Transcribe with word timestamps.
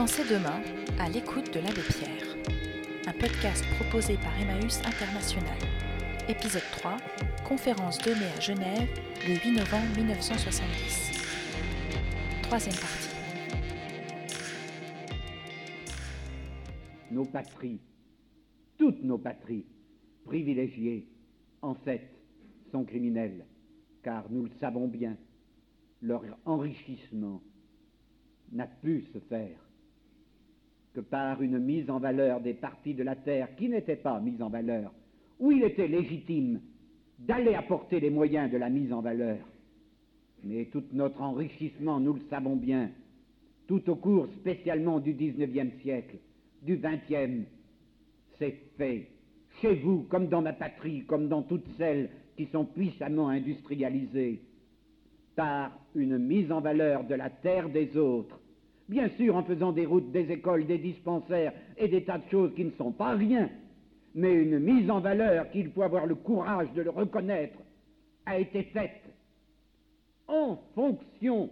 Pensez 0.00 0.24
demain 0.24 0.62
à 0.98 1.10
l'écoute 1.10 1.52
de 1.52 1.60
l'abbé 1.60 1.82
Pierre, 1.82 2.34
un 3.06 3.12
podcast 3.12 3.62
proposé 3.78 4.14
par 4.14 4.32
Emmaüs 4.40 4.78
International. 4.78 5.58
Épisode 6.26 6.62
3, 6.72 6.96
conférence 7.46 7.98
donnée 7.98 8.32
à 8.34 8.40
Genève 8.40 8.88
le 9.28 9.34
8 9.34 9.58
novembre 9.58 9.94
1970. 9.98 11.20
Troisième 12.44 12.76
partie. 12.76 13.14
Nos 17.10 17.26
patries, 17.26 17.80
toutes 18.78 19.02
nos 19.02 19.18
patries, 19.18 19.66
privilégiées, 20.24 21.10
en 21.60 21.74
fait, 21.74 22.08
sont 22.72 22.84
criminelles, 22.84 23.44
car 24.02 24.30
nous 24.30 24.44
le 24.44 24.50
savons 24.60 24.88
bien, 24.88 25.18
leur 26.00 26.24
enrichissement 26.46 27.42
n'a 28.50 28.66
pu 28.66 29.04
se 29.12 29.18
faire 29.18 29.58
que 30.94 31.00
par 31.00 31.42
une 31.42 31.58
mise 31.58 31.88
en 31.90 31.98
valeur 31.98 32.40
des 32.40 32.54
parties 32.54 32.94
de 32.94 33.02
la 33.02 33.16
terre 33.16 33.54
qui 33.56 33.68
n'étaient 33.68 33.96
pas 33.96 34.20
mises 34.20 34.42
en 34.42 34.48
valeur, 34.48 34.92
où 35.38 35.52
il 35.52 35.62
était 35.62 35.88
légitime 35.88 36.60
d'aller 37.18 37.54
apporter 37.54 38.00
les 38.00 38.10
moyens 38.10 38.50
de 38.50 38.56
la 38.56 38.70
mise 38.70 38.92
en 38.92 39.00
valeur. 39.00 39.38
Mais 40.42 40.66
tout 40.66 40.82
notre 40.92 41.20
enrichissement, 41.20 42.00
nous 42.00 42.14
le 42.14 42.22
savons 42.30 42.56
bien, 42.56 42.90
tout 43.66 43.88
au 43.90 43.94
cours 43.94 44.26
spécialement 44.40 44.98
du 44.98 45.12
XIXe 45.12 45.80
siècle, 45.82 46.16
du 46.62 46.76
XXe, 46.76 47.46
c'est 48.38 48.56
fait 48.76 49.08
chez 49.60 49.74
vous, 49.76 50.02
comme 50.04 50.28
dans 50.28 50.42
ma 50.42 50.52
patrie, 50.52 51.04
comme 51.04 51.28
dans 51.28 51.42
toutes 51.42 51.68
celles 51.76 52.10
qui 52.36 52.46
sont 52.46 52.64
puissamment 52.64 53.28
industrialisées, 53.28 54.40
par 55.36 55.72
une 55.94 56.18
mise 56.18 56.50
en 56.50 56.60
valeur 56.60 57.04
de 57.04 57.14
la 57.14 57.30
terre 57.30 57.68
des 57.68 57.96
autres, 57.96 58.40
bien 58.90 59.08
sûr 59.10 59.36
en 59.36 59.44
faisant 59.44 59.72
des 59.72 59.86
routes, 59.86 60.10
des 60.10 60.30
écoles, 60.32 60.66
des 60.66 60.78
dispensaires 60.78 61.52
et 61.78 61.86
des 61.86 62.04
tas 62.04 62.18
de 62.18 62.28
choses 62.28 62.52
qui 62.56 62.64
ne 62.64 62.72
sont 62.72 62.90
pas 62.90 63.14
rien, 63.14 63.48
mais 64.16 64.34
une 64.34 64.58
mise 64.58 64.90
en 64.90 64.98
valeur 64.98 65.48
qu'il 65.50 65.70
faut 65.70 65.82
avoir 65.82 66.06
le 66.06 66.16
courage 66.16 66.70
de 66.74 66.82
le 66.82 66.90
reconnaître 66.90 67.56
a 68.26 68.38
été 68.38 68.64
faite 68.64 69.00
en 70.26 70.56
fonction 70.74 71.50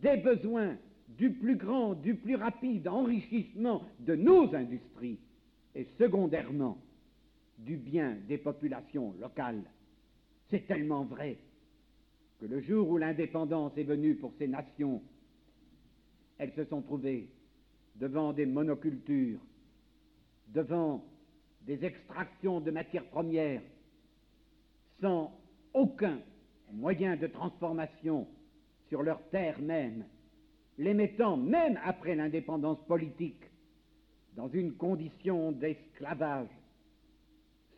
des 0.00 0.16
besoins 0.16 0.76
du 1.18 1.30
plus 1.30 1.56
grand, 1.56 1.92
du 1.92 2.14
plus 2.14 2.36
rapide 2.36 2.88
enrichissement 2.88 3.82
de 4.00 4.14
nos 4.14 4.54
industries 4.54 5.18
et 5.74 5.86
secondairement 5.98 6.78
du 7.58 7.76
bien 7.76 8.16
des 8.28 8.38
populations 8.38 9.14
locales. 9.20 9.62
C'est 10.48 10.66
tellement 10.66 11.04
vrai 11.04 11.36
que 12.40 12.46
le 12.46 12.60
jour 12.62 12.88
où 12.88 12.96
l'indépendance 12.96 13.72
est 13.76 13.84
venue 13.84 14.14
pour 14.14 14.32
ces 14.38 14.48
nations 14.48 15.02
elles 16.38 16.52
se 16.54 16.64
sont 16.64 16.82
trouvées 16.82 17.28
devant 17.96 18.32
des 18.32 18.46
monocultures, 18.46 19.40
devant 20.48 21.04
des 21.62 21.84
extractions 21.84 22.60
de 22.60 22.70
matières 22.70 23.06
premières, 23.06 23.62
sans 25.00 25.32
aucun 25.74 26.20
moyen 26.72 27.16
de 27.16 27.26
transformation 27.26 28.26
sur 28.88 29.02
leur 29.02 29.22
terre 29.30 29.60
même, 29.60 30.04
les 30.78 30.94
mettant, 30.94 31.36
même 31.36 31.78
après 31.84 32.14
l'indépendance 32.14 32.82
politique, 32.86 33.44
dans 34.36 34.48
une 34.48 34.72
condition 34.72 35.52
d'esclavage, 35.52 36.48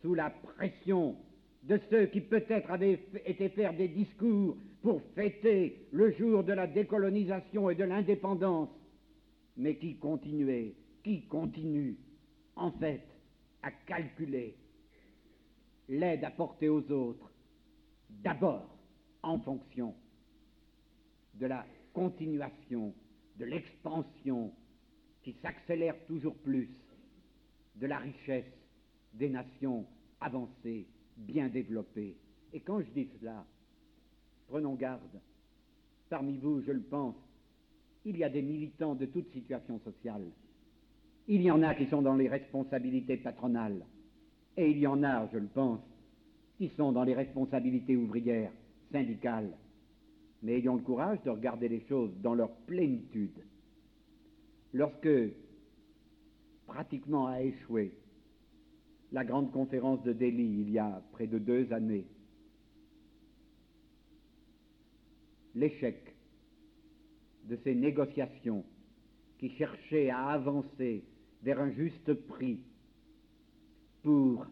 sous 0.01 0.13
la 0.13 0.29
pression 0.29 1.15
de 1.63 1.79
ceux 1.89 2.05
qui 2.07 2.21
peut-être 2.21 2.71
avaient 2.71 2.99
été 3.25 3.49
faire 3.49 3.73
des 3.73 3.87
discours 3.87 4.55
pour 4.85 5.01
fêter 5.15 5.87
le 5.91 6.11
jour 6.11 6.43
de 6.43 6.53
la 6.53 6.67
décolonisation 6.67 7.71
et 7.71 7.75
de 7.75 7.85
l'indépendance, 7.85 8.69
mais 9.57 9.77
qui 9.77 9.97
continuaient, 9.97 10.75
qui 11.03 11.25
continuent, 11.25 11.95
en 12.55 12.69
fait, 12.73 13.01
à 13.63 13.71
calculer 13.71 14.55
l'aide 15.89 16.23
apportée 16.23 16.69
aux 16.69 16.87
autres, 16.91 17.31
d'abord 18.11 18.77
en 19.23 19.39
fonction 19.39 19.95
de 21.33 21.47
la 21.47 21.65
continuation, 21.91 22.93
de 23.39 23.45
l'expansion 23.45 24.53
qui 25.23 25.33
s'accélère 25.41 25.95
toujours 26.05 26.35
plus 26.35 26.69
de 27.77 27.87
la 27.87 27.97
richesse 27.97 28.53
des 29.15 29.29
nations 29.29 29.87
avancées 30.21 30.85
bien 31.17 31.49
développé. 31.49 32.15
Et 32.53 32.59
quand 32.59 32.81
je 32.81 32.91
dis 32.91 33.09
cela, 33.19 33.47
prenons 34.47 34.75
garde. 34.75 35.01
Parmi 36.09 36.37
vous, 36.37 36.61
je 36.61 36.71
le 36.71 36.81
pense, 36.81 37.15
il 38.05 38.17
y 38.17 38.23
a 38.23 38.29
des 38.29 38.41
militants 38.41 38.95
de 38.95 39.05
toute 39.05 39.31
situation 39.31 39.79
sociale. 39.79 40.25
Il 41.27 41.41
y 41.41 41.49
en 41.49 41.63
a 41.63 41.73
qui 41.73 41.87
sont 41.87 42.01
dans 42.01 42.15
les 42.15 42.27
responsabilités 42.27 43.17
patronales. 43.17 43.83
Et 44.57 44.69
il 44.69 44.77
y 44.77 44.87
en 44.87 45.03
a, 45.03 45.27
je 45.33 45.39
le 45.39 45.47
pense, 45.47 45.81
qui 46.57 46.69
sont 46.77 46.91
dans 46.91 47.03
les 47.03 47.15
responsabilités 47.15 47.97
ouvrières, 47.97 48.51
syndicales. 48.91 49.51
Mais 50.43 50.59
ayons 50.59 50.75
le 50.75 50.83
courage 50.83 51.21
de 51.23 51.31
regarder 51.31 51.67
les 51.67 51.81
choses 51.87 52.11
dans 52.21 52.35
leur 52.35 52.51
plénitude. 52.67 53.43
Lorsque, 54.73 55.09
pratiquement 56.67 57.27
à 57.27 57.41
échoué, 57.41 57.91
la 59.11 59.23
grande 59.23 59.51
conférence 59.51 60.03
de 60.03 60.13
Delhi 60.13 60.61
il 60.61 60.71
y 60.71 60.79
a 60.79 61.01
près 61.13 61.27
de 61.27 61.39
deux 61.39 61.71
années. 61.73 62.05
L'échec 65.55 66.13
de 67.45 67.57
ces 67.63 67.73
négociations 67.73 68.63
qui 69.39 69.49
cherchaient 69.51 70.09
à 70.09 70.27
avancer 70.27 71.03
vers 71.43 71.59
un 71.59 71.71
juste 71.71 72.13
prix 72.13 72.59
pour 74.03 74.45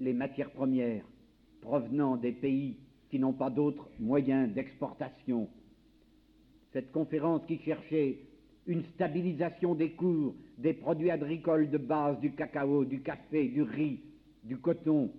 les 0.00 0.12
matières 0.12 0.50
premières 0.50 1.04
provenant 1.60 2.16
des 2.16 2.32
pays 2.32 2.76
qui 3.10 3.18
n'ont 3.18 3.32
pas 3.32 3.50
d'autres 3.50 3.88
moyens 3.98 4.52
d'exportation. 4.52 5.48
Cette 6.72 6.92
conférence 6.92 7.42
qui 7.46 7.58
cherchait 7.58 8.18
une 8.66 8.84
stabilisation 8.94 9.74
des 9.74 9.92
cours 9.92 10.34
des 10.58 10.72
produits 10.72 11.10
agricoles 11.10 11.70
de 11.70 11.78
base, 11.78 12.18
du 12.20 12.32
cacao, 12.32 12.84
du 12.84 13.00
café, 13.00 13.48
du 13.48 13.62
riz, 13.62 14.00
du 14.44 14.58
coton. 14.58 15.10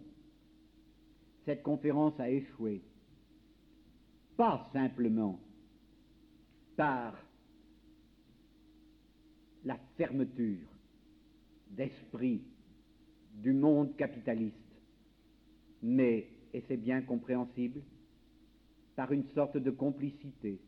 Cette 1.46 1.64
conférence 1.64 2.20
a 2.20 2.30
échoué. 2.30 2.82
Pas 4.38 4.70
simplement 4.72 5.40
par 6.76 7.16
la 9.66 9.78
fermeture 9.98 10.68
d'esprit 11.72 12.42
du 13.34 13.52
monde 13.52 13.96
capitaliste, 13.98 14.56
mais, 15.82 16.28
et 16.54 16.64
c'est 16.68 16.78
bien 16.78 17.02
compréhensible, 17.02 17.82
par 18.96 19.12
une 19.12 19.28
sorte 19.30 19.58
de 19.58 19.72
complicité 19.72 20.60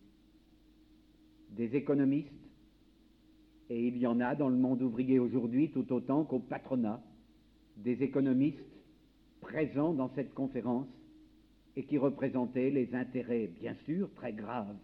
des 1.51 1.75
économistes 1.75 2.33
et 3.69 3.87
il 3.87 3.97
y 3.97 4.07
en 4.07 4.19
a 4.19 4.35
dans 4.35 4.49
le 4.49 4.57
monde 4.57 4.81
ouvrier 4.81 5.19
aujourd'hui 5.19 5.69
tout 5.69 5.91
autant 5.93 6.23
qu'au 6.23 6.39
patronat, 6.39 7.01
des 7.77 8.01
économistes 8.03 8.59
présents 9.41 9.93
dans 9.93 10.09
cette 10.15 10.33
conférence 10.33 10.87
et 11.75 11.83
qui 11.83 11.97
représentaient 11.97 12.69
les 12.69 12.93
intérêts, 12.93 13.47
bien 13.59 13.75
sûr, 13.85 14.09
très 14.15 14.33
graves, 14.33 14.75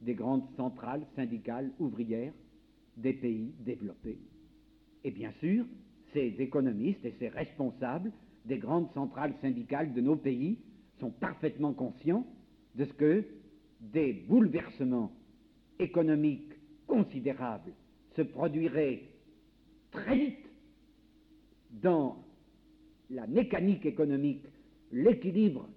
des 0.00 0.14
grandes 0.14 0.46
centrales 0.56 1.06
syndicales 1.14 1.70
ouvrières 1.78 2.32
des 2.96 3.12
pays 3.12 3.52
développés. 3.60 4.18
Et 5.04 5.10
bien 5.10 5.32
sûr, 5.40 5.64
ces 6.12 6.34
économistes 6.38 7.04
et 7.04 7.14
ces 7.18 7.28
responsables 7.28 8.12
des 8.44 8.58
grandes 8.58 8.92
centrales 8.92 9.34
syndicales 9.40 9.92
de 9.94 10.00
nos 10.00 10.16
pays 10.16 10.58
sont 10.98 11.10
parfaitement 11.10 11.72
conscients 11.72 12.26
de 12.74 12.84
ce 12.84 12.92
que 12.94 13.24
des 13.80 14.12
bouleversements 14.28 15.12
économiques 15.78 16.52
considérables 16.86 17.72
se 18.16 18.22
produirait 18.22 19.02
très 19.90 20.16
vite 20.16 20.46
dans 21.82 22.24
la 23.10 23.26
mécanique 23.26 23.86
économique, 23.86 24.44
l'équilibre 24.90 25.68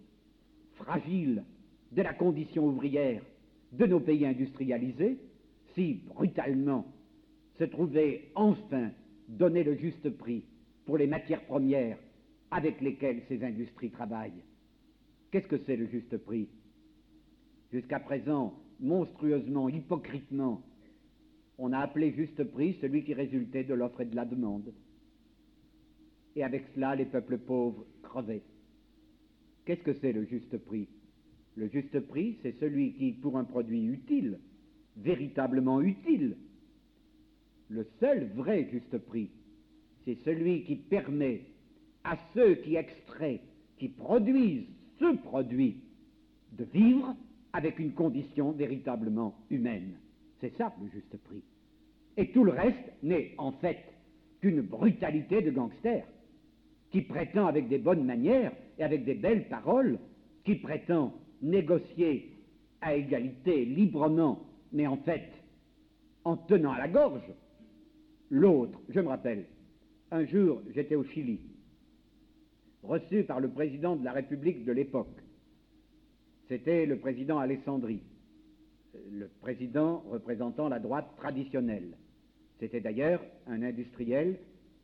fragile 0.75 1.43
de 1.91 2.01
la 2.01 2.13
condition 2.13 2.67
ouvrière 2.67 3.21
de 3.71 3.85
nos 3.85 3.99
pays 3.99 4.25
industrialisés, 4.25 5.17
si 5.73 6.01
brutalement 6.07 6.85
se 7.57 7.63
trouvait 7.65 8.29
enfin 8.35 8.91
donné 9.27 9.63
le 9.63 9.75
juste 9.75 10.09
prix 10.09 10.43
pour 10.85 10.97
les 10.97 11.07
matières 11.07 11.45
premières 11.45 11.97
avec 12.51 12.79
lesquelles 12.81 13.21
ces 13.27 13.43
industries 13.43 13.89
travaillent. 13.89 14.43
Qu'est-ce 15.31 15.47
que 15.47 15.59
c'est 15.65 15.75
le 15.75 15.87
juste 15.87 16.17
prix? 16.17 16.47
Jusqu'à 17.71 17.99
présent, 17.99 18.53
monstrueusement, 18.79 19.67
hypocritement, 19.67 20.61
on 21.57 21.73
a 21.73 21.79
appelé 21.79 22.11
juste 22.11 22.43
prix 22.43 22.77
celui 22.81 23.03
qui 23.03 23.13
résultait 23.13 23.63
de 23.63 23.73
l'offre 23.73 24.01
et 24.01 24.05
de 24.05 24.15
la 24.15 24.25
demande. 24.25 24.73
Et 26.35 26.43
avec 26.43 26.65
cela, 26.75 26.95
les 26.95 27.05
peuples 27.05 27.37
pauvres 27.37 27.85
crevaient. 28.03 28.43
Qu'est-ce 29.65 29.81
que 29.81 29.93
c'est 29.93 30.13
le 30.13 30.25
juste 30.25 30.57
prix? 30.59 30.87
Le 31.55 31.67
juste 31.69 31.99
prix, 32.01 32.37
c'est 32.43 32.59
celui 32.59 32.93
qui, 32.93 33.13
pour 33.13 33.37
un 33.37 33.43
produit 33.43 33.85
utile, 33.85 34.39
véritablement 34.97 35.81
utile, 35.81 36.35
Le 37.67 37.87
seul 37.99 38.29
vrai 38.35 38.67
juste 38.71 38.95
prix, 38.99 39.29
c'est 40.03 40.17
celui 40.23 40.63
qui 40.65 40.75
permet 40.75 41.41
à 42.03 42.15
ceux 42.35 42.55
qui 42.55 42.75
extraient, 42.75 43.41
qui 43.79 43.89
produisent 43.89 44.67
ce 44.99 45.15
produit, 45.15 45.77
de 46.51 46.63
vivre 46.65 47.15
avec 47.53 47.79
une 47.79 47.93
condition 47.93 48.51
véritablement 48.51 49.35
humaine. 49.49 49.95
C'est 50.41 50.55
ça 50.57 50.73
le 50.79 50.89
juste 50.89 51.17
prix. 51.23 51.41
Et 52.17 52.31
tout 52.31 52.43
le 52.43 52.51
reste 52.51 52.91
n'est 53.01 53.33
en 53.39 53.51
fait 53.53 53.79
qu'une 54.41 54.61
brutalité 54.61 55.41
de 55.41 55.49
gangster 55.49 56.05
qui 56.91 57.01
prétend 57.01 57.47
avec 57.47 57.67
des 57.67 57.79
bonnes 57.79 58.05
manières 58.05 58.53
et 58.77 58.83
avec 58.83 59.05
des 59.05 59.15
belles 59.15 59.47
paroles, 59.47 59.99
qui 60.43 60.55
prétend 60.55 61.13
négocier 61.41 62.31
à 62.81 62.95
égalité, 62.95 63.65
librement, 63.65 64.45
mais 64.71 64.87
en 64.87 64.97
fait 64.97 65.31
en 66.23 66.37
tenant 66.37 66.71
à 66.71 66.79
la 66.79 66.87
gorge 66.87 67.21
l'autre. 68.29 68.79
Je 68.89 68.99
me 68.99 69.07
rappelle, 69.07 69.45
un 70.11 70.25
jour 70.25 70.61
j'étais 70.73 70.95
au 70.95 71.03
Chili, 71.03 71.39
reçu 72.83 73.23
par 73.23 73.39
le 73.39 73.49
président 73.49 73.95
de 73.95 74.03
la 74.03 74.11
République 74.11 74.65
de 74.65 74.71
l'époque. 74.71 75.21
C'était 76.47 76.85
le 76.85 76.97
président 76.97 77.39
Alessandri, 77.39 78.01
le 79.11 79.27
président 79.41 80.03
représentant 80.09 80.69
la 80.69 80.79
droite 80.79 81.07
traditionnelle. 81.17 81.97
C'était 82.59 82.81
d'ailleurs 82.81 83.21
un 83.47 83.61
industriel 83.61 84.37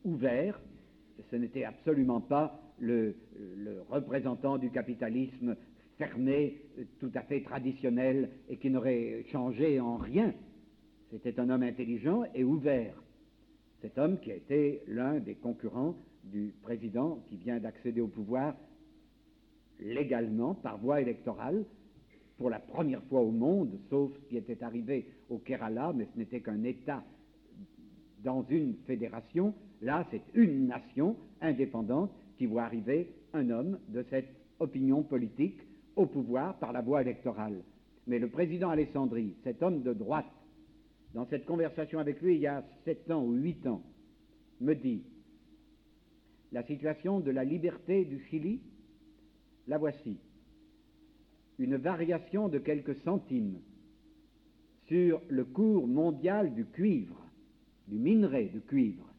ouvert, 0.03 0.59
ce 1.29 1.35
n'était 1.35 1.63
absolument 1.63 2.21
pas 2.21 2.59
le, 2.81 3.15
représentant 3.89 4.57
du 4.57 4.69
capitalisme 4.71 5.55
fermé, 5.97 6.57
tout 6.99 7.11
à 7.13 7.21
fait 7.21 7.41
traditionnel 7.41 8.29
et 8.49 8.57
qui 8.57 8.69
n'aurait 8.69 9.23
changé 9.31 9.79
en 9.79 9.97
rien. 9.97 10.33
C'était 11.11 11.39
un 11.39 11.49
homme 11.49 11.63
intelligent 11.63 12.23
et 12.33 12.43
ouvert. 12.43 12.95
Cet 13.81 13.97
homme 13.97 14.19
qui 14.19 14.31
a 14.31 14.35
été 14.35 14.81
l'un 14.87 15.19
des 15.19 15.35
concurrents 15.35 15.95
du 16.23 16.53
président 16.61 17.23
qui 17.29 17.37
vient 17.37 17.59
d'accéder 17.59 18.01
au 18.01 18.07
pouvoir 18.07 18.55
légalement 19.79 20.53
par 20.53 20.77
voie 20.77 21.01
électorale 21.01 21.65
pour 22.37 22.49
la 22.49 22.59
première 22.59 23.03
fois 23.03 23.21
au 23.21 23.31
monde, 23.31 23.79
sauf 23.89 24.11
ce 24.15 24.29
qui 24.29 24.37
était 24.37 24.63
arrivé 24.63 25.07
au 25.29 25.37
Kerala, 25.37 25.93
mais 25.95 26.07
ce 26.13 26.17
n'était 26.17 26.41
qu'un 26.41 26.63
État 26.63 27.03
dans 28.23 28.45
une 28.49 28.75
fédération. 28.87 29.53
Là, 29.81 30.07
c'est 30.11 30.21
une 30.33 30.67
nation 30.67 31.15
indépendante 31.41 32.11
qui 32.41 32.47
voit 32.47 32.63
arriver 32.63 33.07
un 33.33 33.51
homme 33.51 33.77
de 33.89 34.03
cette 34.09 34.33
opinion 34.57 35.03
politique 35.03 35.59
au 35.95 36.07
pouvoir 36.07 36.57
par 36.57 36.73
la 36.73 36.81
voie 36.81 37.03
électorale. 37.03 37.61
Mais 38.07 38.17
le 38.17 38.29
président 38.29 38.71
Alessandri, 38.71 39.35
cet 39.43 39.61
homme 39.61 39.83
de 39.83 39.93
droite, 39.93 40.25
dans 41.13 41.27
cette 41.27 41.45
conversation 41.45 41.99
avec 41.99 42.19
lui 42.19 42.37
il 42.37 42.41
y 42.41 42.47
a 42.47 42.63
sept 42.83 43.11
ans 43.11 43.23
ou 43.23 43.33
huit 43.33 43.67
ans, 43.67 43.83
me 44.59 44.73
dit 44.73 45.03
la 46.51 46.63
situation 46.63 47.19
de 47.19 47.29
la 47.29 47.43
liberté 47.43 48.05
du 48.05 48.19
Chili, 48.31 48.59
la 49.67 49.77
voici. 49.77 50.17
Une 51.59 51.75
variation 51.75 52.49
de 52.49 52.57
quelques 52.57 52.97
centimes 53.03 53.59
sur 54.87 55.21
le 55.29 55.45
cours 55.45 55.85
mondial 55.85 56.55
du 56.55 56.65
cuivre, 56.65 57.23
du 57.87 57.99
minerai 57.99 58.45
de 58.45 58.61
cuivre, 58.61 59.10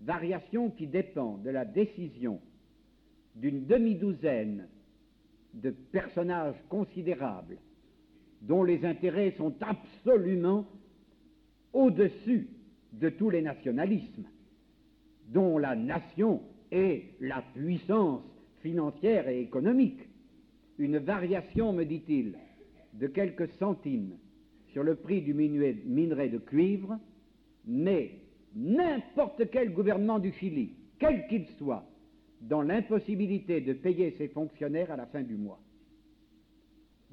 variation 0.00 0.70
qui 0.70 0.86
dépend 0.86 1.38
de 1.38 1.50
la 1.50 1.64
décision 1.64 2.40
d'une 3.36 3.66
demi-douzaine 3.66 4.66
de 5.54 5.70
personnages 5.70 6.62
considérables 6.68 7.58
dont 8.42 8.62
les 8.62 8.84
intérêts 8.84 9.34
sont 9.36 9.54
absolument 9.60 10.66
au-dessus 11.72 12.48
de 12.92 13.08
tous 13.08 13.30
les 13.30 13.42
nationalismes, 13.42 14.24
dont 15.28 15.58
la 15.58 15.76
nation 15.76 16.42
est 16.70 17.04
la 17.20 17.42
puissance 17.54 18.22
financière 18.62 19.28
et 19.28 19.40
économique. 19.40 20.08
Une 20.78 20.98
variation, 20.98 21.72
me 21.72 21.84
dit-il, 21.84 22.36
de 22.94 23.06
quelques 23.06 23.50
centimes 23.58 24.16
sur 24.72 24.82
le 24.82 24.96
prix 24.96 25.20
du 25.20 25.34
minerai 25.34 26.28
de 26.28 26.38
cuivre, 26.38 26.98
mais 27.66 28.12
n'importe 28.54 29.50
quel 29.50 29.72
gouvernement 29.72 30.18
du 30.18 30.32
Chili, 30.32 30.70
quel 30.98 31.26
qu'il 31.28 31.46
soit, 31.58 31.84
dans 32.40 32.62
l'impossibilité 32.62 33.60
de 33.60 33.72
payer 33.72 34.14
ses 34.18 34.28
fonctionnaires 34.28 34.90
à 34.90 34.96
la 34.96 35.06
fin 35.06 35.22
du 35.22 35.34
mois. 35.34 35.60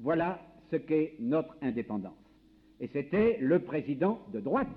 Voilà 0.00 0.40
ce 0.70 0.76
qu'est 0.76 1.14
notre 1.20 1.56
indépendance. 1.62 2.12
Et 2.80 2.88
c'était 2.88 3.38
le 3.40 3.58
président 3.58 4.20
de 4.32 4.40
droite 4.40 4.68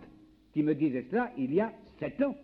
qui 0.53 0.63
me 0.63 0.75
disait 0.75 1.05
cela 1.09 1.31
il 1.37 1.53
y 1.53 1.61
a 1.61 1.71
sept 1.99 2.21
ans, 2.21 2.35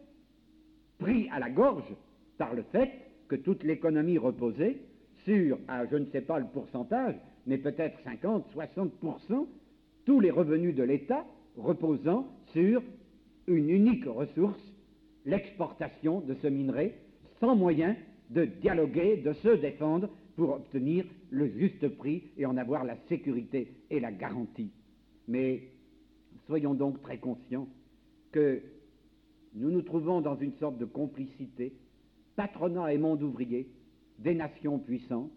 pris 1.00 1.30
à 1.32 1.40
la 1.40 1.50
gorge 1.50 1.94
par 2.38 2.54
le 2.54 2.64
fait 2.72 2.92
que 3.28 3.36
toute 3.36 3.64
l'économie 3.64 4.18
reposait 4.18 4.78
sur, 5.26 5.58
à 5.68 5.86
je 5.86 5.98
ne 5.98 6.06
sais 6.06 6.22
pas 6.22 6.40
le 6.40 6.46
pourcentage, 6.46 7.16
mais 7.46 7.58
peut-être 7.58 8.00
50, 8.04 8.46
60%, 8.56 9.48
tous 10.06 10.20
les 10.20 10.32
revenus 10.32 10.76
de 10.76 10.84
l'État 10.84 11.26
reposant 11.58 12.28
sur 12.54 12.82
une 13.48 13.70
unique 13.70 14.06
ressource, 14.06 14.62
l'exportation 15.26 16.22
de 16.22 16.36
ce 16.36 16.48
minerai, 16.48 16.96
sans 17.40 17.56
moyen 17.56 17.96
de 18.30 18.46
dialoguer, 18.46 19.18
de 19.18 19.34
se 19.34 19.56
défendre 19.56 20.10
pour 20.36 20.52
obtenir 20.52 21.06
le 21.30 21.48
juste 21.58 21.88
prix 21.98 22.24
et 22.38 22.46
en 22.46 22.58
avoir 22.58 22.84
la 22.84 22.98
sécurité 23.08 23.72
et 23.90 24.00
la 24.00 24.12
garantie. 24.12 24.72
Mais 25.28 25.64
soyons 26.46 26.74
donc 26.74 27.02
très 27.02 27.18
conscients 27.18 27.68
que 28.32 28.62
nous 29.56 29.72
nous 29.72 29.82
trouvons 29.82 30.22
dans 30.22 30.38
une 30.38 30.54
sorte 30.54 30.78
de 30.78 30.86
complicité, 30.86 31.74
patronat 32.36 32.94
et 32.94 32.98
monde 32.98 33.24
ouvrier, 33.24 33.68
des 34.20 34.36
nations 34.36 34.80
puissantes, 34.80 35.32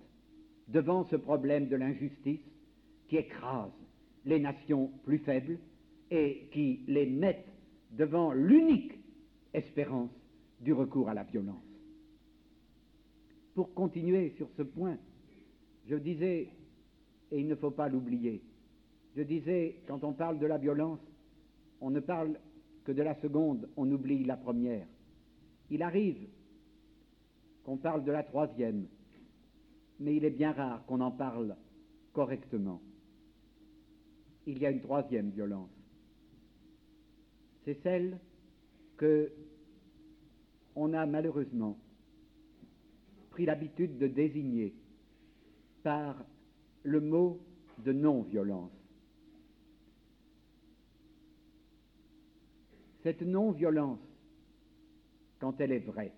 devant 0.68 1.04
ce 1.04 1.16
problème 1.16 1.68
de 1.68 1.76
l'injustice 1.76 2.40
qui 3.08 3.16
écrase 3.16 3.72
les 4.24 4.38
nations 4.38 4.90
plus 5.04 5.18
faibles 5.18 5.58
et 6.10 6.48
qui 6.52 6.80
les 6.86 7.06
met 7.06 7.44
devant 7.90 8.32
l'unique 8.32 8.98
espérance 9.52 10.10
du 10.60 10.72
recours 10.72 11.08
à 11.08 11.14
la 11.14 11.24
violence. 11.24 11.64
Pour 13.54 13.74
continuer 13.74 14.30
sur 14.36 14.48
ce 14.56 14.62
point, 14.62 14.96
je 15.86 15.96
disais, 15.96 16.48
et 17.32 17.40
il 17.40 17.48
ne 17.48 17.54
faut 17.54 17.70
pas 17.70 17.88
l'oublier, 17.88 18.42
je 19.16 19.22
disais, 19.22 19.82
quand 19.86 20.04
on 20.04 20.12
parle 20.12 20.38
de 20.38 20.46
la 20.46 20.58
violence, 20.58 21.00
on 21.80 21.90
ne 21.90 22.00
parle 22.00 22.38
que 22.84 22.92
de 22.92 23.02
la 23.02 23.14
seconde, 23.16 23.68
on 23.76 23.90
oublie 23.90 24.24
la 24.24 24.36
première. 24.36 24.86
Il 25.70 25.82
arrive 25.82 26.28
qu'on 27.64 27.76
parle 27.76 28.04
de 28.04 28.12
la 28.12 28.22
troisième, 28.22 28.86
mais 29.98 30.16
il 30.16 30.24
est 30.24 30.30
bien 30.30 30.52
rare 30.52 30.84
qu'on 30.86 31.00
en 31.00 31.10
parle 31.10 31.56
correctement. 32.12 32.80
Il 34.46 34.58
y 34.58 34.66
a 34.66 34.70
une 34.70 34.80
troisième 34.80 35.30
violence. 35.30 35.79
C'est 37.64 37.82
celle 37.82 38.18
que 38.96 39.32
on 40.74 40.92
a 40.92 41.04
malheureusement 41.06 41.76
pris 43.30 43.44
l'habitude 43.44 43.98
de 43.98 44.06
désigner 44.06 44.74
par 45.82 46.16
le 46.82 47.00
mot 47.00 47.40
de 47.84 47.92
non-violence. 47.92 48.70
Cette 53.02 53.22
non-violence, 53.22 53.98
quand 55.38 55.60
elle 55.60 55.72
est 55.72 55.78
vraie, 55.80 56.12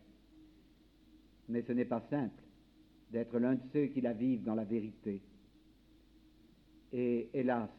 mais 1.49 1.63
ce 1.63 1.73
n'est 1.73 1.85
pas 1.85 2.03
simple 2.11 2.43
d'être 3.11 3.39
l'un 3.39 3.55
de 3.55 3.61
ceux 3.73 3.87
qui 3.87 4.01
la 4.01 4.13
vivent 4.13 4.43
dans 4.43 4.55
la 4.55 4.65
vérité. 4.65 5.21
Et 6.93 7.29
hélas, 7.35 7.71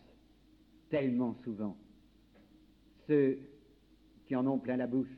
tellement 0.90 1.36
souvent, 1.44 1.76
ceux 3.08 3.40
qui 4.26 4.36
en 4.36 4.46
ont 4.48 4.60
plein 4.60 4.78
la 4.78 4.88
bouche 4.88 5.16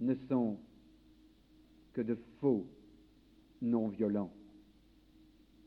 ne 0.00 0.14
sont 0.28 0.58
que 1.92 2.00
de 2.00 2.16
faux 2.40 2.66
non-violents. 3.60 4.32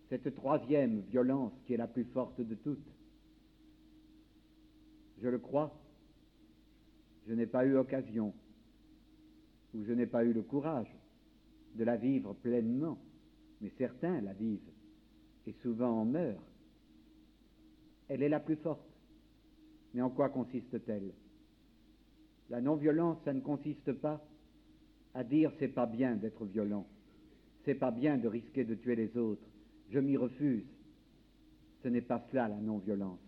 Cette 0.10 0.36
troisième 0.36 1.02
violence 1.02 1.54
qui 1.66 1.74
est 1.74 1.78
la 1.78 1.88
plus 1.88 2.06
forte 2.06 2.42
de 2.42 2.56
toutes, 2.56 2.88
je 5.22 5.28
le 5.28 5.40
crois, 5.40 5.74
je 7.28 7.34
n'ai 7.34 7.48
pas 7.48 7.66
eu 7.66 7.76
occasion 7.78 8.34
ou 9.74 9.84
je 9.84 9.94
n'ai 9.94 10.06
pas 10.06 10.24
eu 10.24 10.34
le 10.34 10.42
courage 10.42 10.94
de 11.76 11.84
la 11.84 11.98
vivre 11.98 12.34
pleinement, 12.34 12.98
mais 13.62 13.72
certains 13.78 14.22
la 14.22 14.34
vivent 14.34 14.72
et 15.48 15.54
souvent 15.62 16.02
en 16.02 16.06
meurent. 16.06 16.44
Elle 18.08 18.24
est 18.24 18.30
la 18.30 18.40
plus 18.40 18.56
forte. 18.58 18.88
Mais 19.94 20.02
en 20.02 20.10
quoi 20.10 20.30
consiste-t-elle? 20.30 21.12
La 22.50 22.62
non-violence, 22.62 23.18
ça 23.26 23.34
ne 23.34 23.42
consiste 23.42 23.92
pas 23.94 24.24
à 25.14 25.24
dire 25.24 25.52
c'est 25.60 25.70
pas 25.70 25.86
bien 25.86 26.16
d'être 26.16 26.46
violent, 26.46 26.86
c'est 27.64 27.76
pas 27.76 27.92
bien 27.92 28.18
de 28.18 28.28
risquer 28.28 28.64
de 28.64 28.76
tuer 28.76 28.96
les 28.96 29.18
autres, 29.18 29.48
je 29.90 30.00
m'y 30.00 30.18
refuse. 30.18 30.66
Ce 31.84 31.88
n'est 31.88 32.02
pas 32.02 32.26
cela 32.32 32.48
la 32.48 32.58
non-violence. 32.58 33.20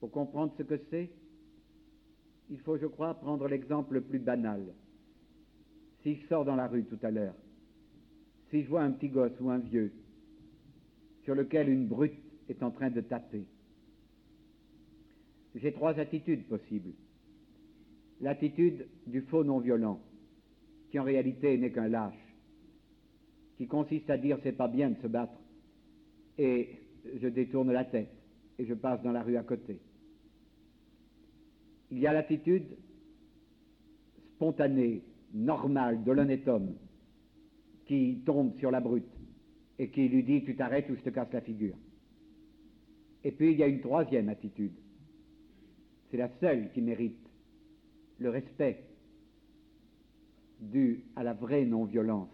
Pour 0.00 0.10
comprendre 0.10 0.52
ce 0.58 0.62
que 0.62 0.78
c'est, 0.90 1.10
Il 2.50 2.60
faut, 2.60 2.76
je 2.76 2.86
crois, 2.86 3.14
prendre 3.14 3.48
l'exemple 3.48 3.94
le 3.94 4.00
plus 4.02 4.18
banal. 4.18 4.62
Si 6.02 6.16
je 6.16 6.26
sors 6.26 6.44
dans 6.44 6.56
la 6.56 6.68
rue 6.68 6.84
tout 6.84 6.98
à 7.02 7.10
l'heure, 7.10 7.34
si 8.50 8.62
je 8.62 8.68
vois 8.68 8.82
un 8.82 8.92
petit 8.92 9.08
gosse 9.08 9.38
ou 9.40 9.50
un 9.50 9.58
vieux 9.58 9.92
sur 11.24 11.34
lequel 11.34 11.70
une 11.70 11.86
brute 11.86 12.20
est 12.48 12.62
en 12.62 12.70
train 12.70 12.90
de 12.90 13.00
taper, 13.00 13.46
j'ai 15.54 15.72
trois 15.72 15.98
attitudes 15.98 16.46
possibles. 16.46 16.92
L'attitude 18.20 18.86
du 19.06 19.22
faux 19.22 19.44
non-violent, 19.44 20.00
qui 20.90 20.98
en 20.98 21.04
réalité 21.04 21.56
n'est 21.58 21.72
qu'un 21.72 21.88
lâche, 21.88 22.14
qui 23.56 23.66
consiste 23.66 24.08
à 24.10 24.16
dire 24.16 24.38
c'est 24.42 24.52
pas 24.52 24.68
bien 24.68 24.90
de 24.90 24.96
se 25.00 25.06
battre, 25.06 25.38
et 26.38 26.68
je 27.20 27.28
détourne 27.28 27.72
la 27.72 27.84
tête 27.84 28.10
et 28.58 28.64
je 28.64 28.74
passe 28.74 29.02
dans 29.02 29.12
la 29.12 29.22
rue 29.22 29.36
à 29.36 29.42
côté. 29.42 29.78
Il 31.90 31.98
y 31.98 32.06
a 32.06 32.12
l'attitude 32.12 32.76
spontanée, 34.34 35.02
normale 35.32 36.02
de 36.04 36.12
l'honnête 36.12 36.46
homme 36.48 36.74
qui 37.86 38.22
tombe 38.24 38.56
sur 38.58 38.70
la 38.70 38.80
brute 38.80 39.04
et 39.78 39.88
qui 39.90 40.08
lui 40.08 40.22
dit 40.22 40.44
tu 40.44 40.56
t'arrêtes 40.56 40.88
ou 40.90 40.96
je 40.96 41.02
te 41.02 41.10
casse 41.10 41.32
la 41.32 41.40
figure. 41.40 41.76
Et 43.22 43.32
puis 43.32 43.52
il 43.52 43.58
y 43.58 43.62
a 43.62 43.66
une 43.66 43.80
troisième 43.80 44.28
attitude. 44.28 44.72
C'est 46.10 46.16
la 46.16 46.30
seule 46.40 46.70
qui 46.72 46.80
mérite 46.80 47.23
le 48.24 48.30
respect 48.30 48.82
dû 50.58 51.04
à 51.14 51.22
la 51.22 51.34
vraie 51.34 51.66
non-violence. 51.66 52.30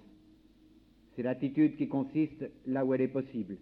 C'est 1.14 1.22
l'attitude 1.22 1.76
qui 1.76 1.88
consiste 1.88 2.48
là 2.66 2.84
où 2.84 2.94
elle 2.94 3.00
est 3.00 3.08
possible, 3.08 3.58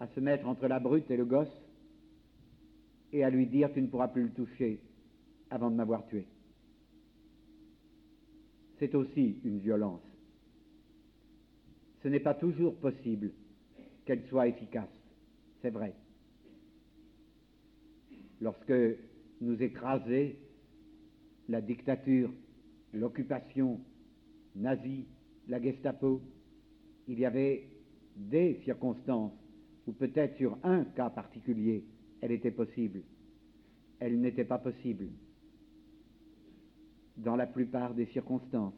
à 0.00 0.08
se 0.08 0.18
mettre 0.18 0.48
entre 0.48 0.66
la 0.66 0.80
brute 0.80 1.08
et 1.10 1.16
le 1.16 1.24
gosse 1.24 1.62
et 3.12 3.22
à 3.22 3.30
lui 3.30 3.46
dire 3.46 3.72
tu 3.72 3.80
ne 3.80 3.86
pourras 3.86 4.08
plus 4.08 4.24
le 4.24 4.32
toucher 4.32 4.80
avant 5.50 5.70
de 5.70 5.76
m'avoir 5.76 6.04
tué. 6.08 6.26
C'est 8.80 8.94
aussi 8.96 9.38
une 9.44 9.60
violence. 9.60 10.02
Ce 12.02 12.08
n'est 12.08 12.18
pas 12.18 12.34
toujours 12.34 12.74
possible 12.74 13.30
qu'elle 14.04 14.26
soit 14.26 14.48
efficace, 14.48 14.90
c'est 15.62 15.70
vrai. 15.70 15.94
Lorsque 18.40 18.74
nous 19.40 19.62
écrasait 19.62 20.36
la 21.48 21.60
dictature, 21.60 22.32
l'occupation 22.92 23.80
nazie, 24.56 25.06
la 25.48 25.60
Gestapo, 25.60 26.22
il 27.08 27.18
y 27.18 27.24
avait 27.24 27.68
des 28.16 28.60
circonstances 28.64 29.32
ou 29.86 29.92
peut-être 29.92 30.36
sur 30.36 30.56
un 30.62 30.84
cas 30.84 31.10
particulier, 31.10 31.84
elle 32.20 32.32
était 32.32 32.50
possible. 32.50 33.02
Elle 34.00 34.20
n'était 34.20 34.44
pas 34.44 34.58
possible 34.58 35.08
dans 37.16 37.36
la 37.36 37.46
plupart 37.46 37.94
des 37.94 38.06
circonstances. 38.06 38.74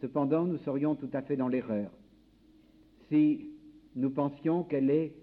Cependant, 0.00 0.44
nous 0.44 0.58
serions 0.58 0.94
tout 0.94 1.10
à 1.12 1.22
fait 1.22 1.36
dans 1.36 1.48
l'erreur 1.48 1.90
si 3.08 3.50
nous 3.96 4.10
pensions 4.10 4.64
qu'elle 4.64 4.90
est 4.90 5.14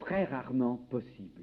très 0.00 0.24
rarement 0.24 0.76
possible. 0.90 1.42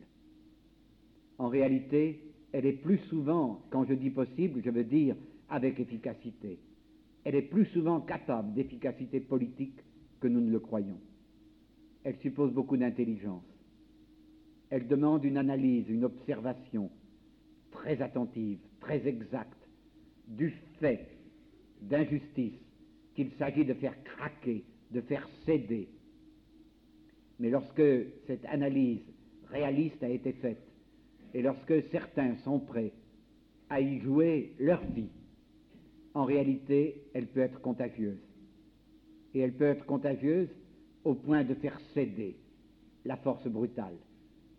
En 1.37 1.47
réalité, 1.47 2.21
elle 2.55 2.67
est 2.67 2.71
plus 2.71 2.99
souvent, 3.09 3.59
quand 3.69 3.83
je 3.83 3.93
dis 3.93 4.09
possible, 4.09 4.61
je 4.63 4.69
veux 4.69 4.85
dire 4.85 5.17
avec 5.49 5.77
efficacité. 5.77 6.57
Elle 7.25 7.35
est 7.35 7.41
plus 7.41 7.65
souvent 7.65 7.99
capable 7.99 8.53
d'efficacité 8.53 9.19
politique 9.19 9.77
que 10.21 10.29
nous 10.29 10.39
ne 10.39 10.49
le 10.49 10.59
croyons. 10.61 11.01
Elle 12.05 12.15
suppose 12.19 12.53
beaucoup 12.53 12.77
d'intelligence. 12.77 13.43
Elle 14.69 14.87
demande 14.87 15.25
une 15.25 15.35
analyse, 15.35 15.89
une 15.89 16.05
observation 16.05 16.89
très 17.71 18.01
attentive, 18.01 18.59
très 18.79 19.05
exacte 19.05 19.67
du 20.29 20.53
fait 20.79 21.09
d'injustice 21.81 22.53
qu'il 23.15 23.31
s'agit 23.37 23.65
de 23.65 23.73
faire 23.73 24.01
craquer, 24.05 24.63
de 24.91 25.01
faire 25.01 25.27
céder. 25.45 25.89
Mais 27.37 27.49
lorsque 27.49 27.83
cette 28.27 28.45
analyse 28.45 29.01
réaliste 29.49 30.01
a 30.03 30.09
été 30.09 30.31
faite, 30.31 30.65
et 31.35 31.41
lorsque 31.41 31.83
certains 31.91 32.33
sont 32.45 32.59
prêts 32.59 32.93
à 33.69 33.81
y 33.81 33.99
jouer 33.99 34.53
leur 34.57 34.81
vie, 34.91 35.09
en 36.13 36.23
réalité, 36.23 37.03
elle 37.13 37.27
peut 37.27 37.41
être 37.41 37.59
contagieuse. 37.59 38.25
Et 39.33 39.39
elle 39.39 39.53
peut 39.53 39.65
être 39.65 39.85
contagieuse 39.85 40.47
au 41.03 41.13
point 41.13 41.43
de 41.43 41.53
faire 41.55 41.77
céder 41.93 42.37
la 43.03 43.17
force 43.17 43.45
brutale. 43.47 43.97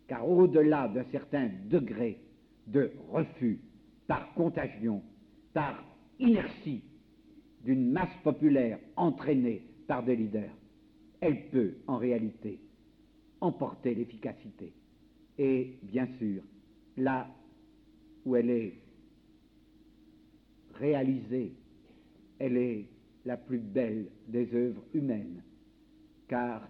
Car 0.07 0.29
au-delà 0.29 0.87
d'un 0.87 1.05
certain 1.05 1.49
degré 1.67 2.19
de 2.67 2.91
refus 3.09 3.59
par 4.05 4.31
contagion, 4.35 5.01
par 5.53 5.83
inertie 6.19 6.83
d'une 7.65 7.89
masse 7.89 8.15
populaire 8.23 8.77
entraînée 8.95 9.63
par 9.87 10.03
des 10.03 10.15
leaders, 10.15 10.55
elle 11.21 11.49
peut 11.49 11.73
en 11.87 11.97
réalité 11.97 12.59
emporter 13.41 13.95
l'efficacité. 13.95 14.73
Et 15.39 15.79
bien 15.81 16.07
sûr, 16.19 16.43
là 16.97 17.27
où 18.25 18.35
elle 18.35 18.49
est 18.49 18.73
réalisée, 20.75 21.53
elle 22.39 22.57
est 22.57 22.85
la 23.25 23.37
plus 23.37 23.59
belle 23.59 24.07
des 24.27 24.53
œuvres 24.53 24.83
humaines, 24.93 25.41
car 26.27 26.67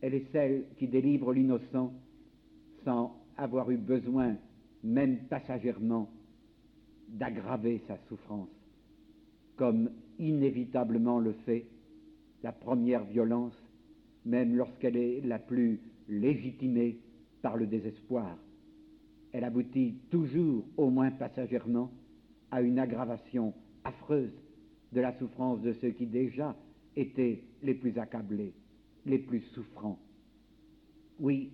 elle 0.00 0.14
est 0.14 0.30
celle 0.32 0.64
qui 0.78 0.86
délivre 0.86 1.32
l'innocent 1.32 1.92
sans 2.84 3.16
avoir 3.36 3.70
eu 3.70 3.76
besoin, 3.76 4.36
même 4.82 5.18
passagèrement, 5.28 6.10
d'aggraver 7.08 7.82
sa 7.86 7.98
souffrance, 8.08 8.48
comme 9.56 9.90
inévitablement 10.18 11.18
le 11.18 11.32
fait 11.44 11.66
la 12.42 12.52
première 12.52 13.04
violence, 13.04 13.54
même 14.24 14.54
lorsqu'elle 14.54 14.96
est 14.96 15.20
la 15.22 15.38
plus 15.38 15.80
légitimée 16.08 16.98
par 17.42 17.56
le 17.56 17.66
désespoir. 17.66 18.38
Elle 19.32 19.44
aboutit 19.44 19.94
toujours, 20.10 20.64
au 20.76 20.90
moins 20.90 21.10
passagèrement, 21.10 21.90
à 22.50 22.62
une 22.62 22.78
aggravation 22.78 23.54
affreuse 23.84 24.32
de 24.92 25.00
la 25.00 25.16
souffrance 25.18 25.60
de 25.60 25.72
ceux 25.74 25.90
qui 25.90 26.06
déjà 26.06 26.56
étaient 26.96 27.42
les 27.62 27.74
plus 27.74 27.96
accablés, 27.98 28.52
les 29.06 29.18
plus 29.18 29.42
souffrants. 29.54 29.98
Oui, 31.20 31.50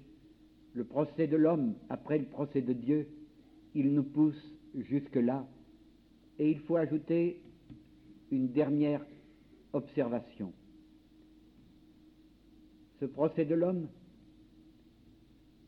le 0.75 0.85
procès 0.85 1.26
de 1.26 1.37
l'homme 1.37 1.75
après 1.90 2.18
le 2.18 2.25
procès 2.25 2.62
de 2.62 2.73
Dieu, 2.73 3.09
il 3.75 3.92
nous 3.92 4.04
pousse 4.04 4.54
jusque-là. 4.75 5.47
Et 6.38 6.50
il 6.50 6.61
faut 6.61 6.76
ajouter 6.76 7.40
une 8.30 8.49
dernière 8.49 9.04
observation. 9.73 10.52
Ce 13.00 13.04
procès 13.06 13.45
de 13.45 13.54
l'homme, 13.54 13.88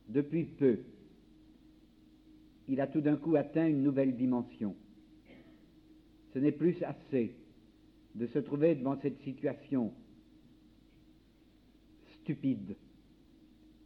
depuis 0.09 0.45
peu, 0.45 0.79
il 2.69 2.81
a 2.81 2.87
tout 2.87 3.01
d'un 3.01 3.17
coup 3.17 3.37
atteint 3.37 3.67
une 3.67 3.83
nouvelle 3.83 4.15
dimension. 4.17 4.77
Ce 6.35 6.39
n'est 6.39 6.53
plus 6.53 6.83
assez 6.83 7.35
de 8.15 8.27
se 8.27 8.39
trouver 8.39 8.75
devant 8.75 8.99
cette 9.01 9.21
situation 9.23 9.93
stupide, 12.21 12.77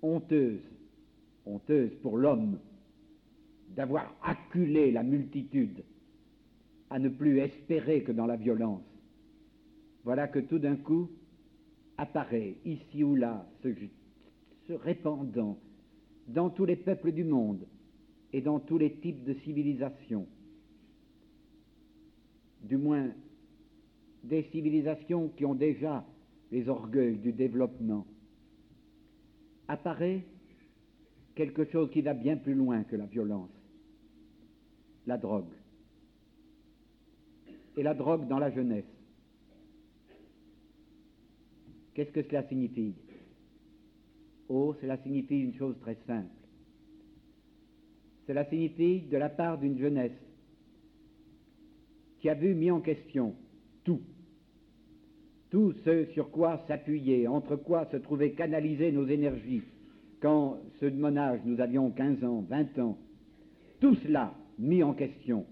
honteuse, 0.03 0.61
honteuse 1.47 1.95
pour 2.03 2.19
l'homme, 2.19 2.59
d'avoir 3.77 4.15
acculé 4.23 4.91
la 4.91 5.03
multitude 5.03 5.83
à 6.91 6.99
ne 6.99 7.09
plus 7.09 7.39
espérer 7.39 8.03
que 8.03 8.13
dans 8.13 8.27
la 8.27 8.37
violence. 8.37 8.83
Voilà 10.05 10.29
que 10.29 10.41
tout 10.41 10.59
d'un 10.59 10.77
coup 10.77 11.09
apparaît 11.97 12.57
ici 12.65 13.05
ou 13.05 13.15
là, 13.15 13.47
se, 13.63 14.73
répandant 14.73 15.59
dans 16.29 16.51
tous 16.51 16.65
les 16.65 16.77
peuples 16.77 17.13
du 17.13 17.25
monde 17.25 17.65
et 18.33 18.41
dans 18.41 18.61
tous 18.61 18.79
les 18.79 18.93
types 18.95 19.25
de 19.25 19.35
civilisations, 19.35 20.27
du 22.63 22.77
moins 22.77 23.11
des 24.25 24.45
civilisations 24.45 25.29
qui 25.37 25.45
ont 25.45 25.55
déjà 25.55 26.05
les 26.51 26.69
orgueils 26.69 27.19
du 27.19 27.33
développement, 27.33 28.07
apparaît 29.69 30.23
quelque 31.35 31.65
chose 31.65 31.91
qui 31.91 32.03
va 32.03 32.15
bien 32.15 32.37
plus 32.37 32.55
loin 32.55 32.85
que 32.85 32.97
la 32.97 33.07
violence, 33.07 33.51
la 35.07 35.19
drogue. 35.19 35.53
Et 37.77 37.83
la 37.83 37.95
drogue 37.95 38.29
dans 38.29 38.39
la 38.39 38.51
jeunesse. 38.51 38.85
Qu'est-ce 41.95 42.11
que 42.11 42.23
cela 42.23 42.47
signifie? 42.49 42.95
Oh, 44.49 44.75
cela 44.81 44.99
signifie 44.99 45.41
une 45.41 45.55
chose 45.55 45.75
très 45.81 45.97
simple. 46.07 46.42
Cela 48.27 48.45
signifie 48.45 49.01
de 49.01 49.17
la 49.17 49.29
part 49.29 49.59
d'une 49.59 49.79
jeunesse 49.79 50.13
qui 52.21 52.29
a 52.29 52.35
vu 52.35 52.55
mis 52.55 52.71
en 52.71 52.81
question 52.81 53.35
tout, 53.83 54.01
tout 55.51 55.73
ce 55.85 56.05
sur 56.07 56.31
quoi 56.31 56.63
s'appuyer, 56.69 57.27
entre 57.27 57.57
quoi 57.57 57.87
se 57.87 57.97
trouvaient 57.97 58.33
canaliser 58.33 58.93
nos 58.93 59.07
énergies, 59.07 59.63
quand, 60.21 60.61
de 60.81 60.91
mon 60.91 61.17
âge, 61.17 61.41
nous 61.45 61.61
avions 61.61 61.91
15 61.91 62.23
ans, 62.23 62.45
20 62.49 62.79
ans, 62.79 62.97
tout 63.81 63.97
cela 63.97 64.35
mis 64.59 64.85
en 64.85 64.95
question. 64.95 65.45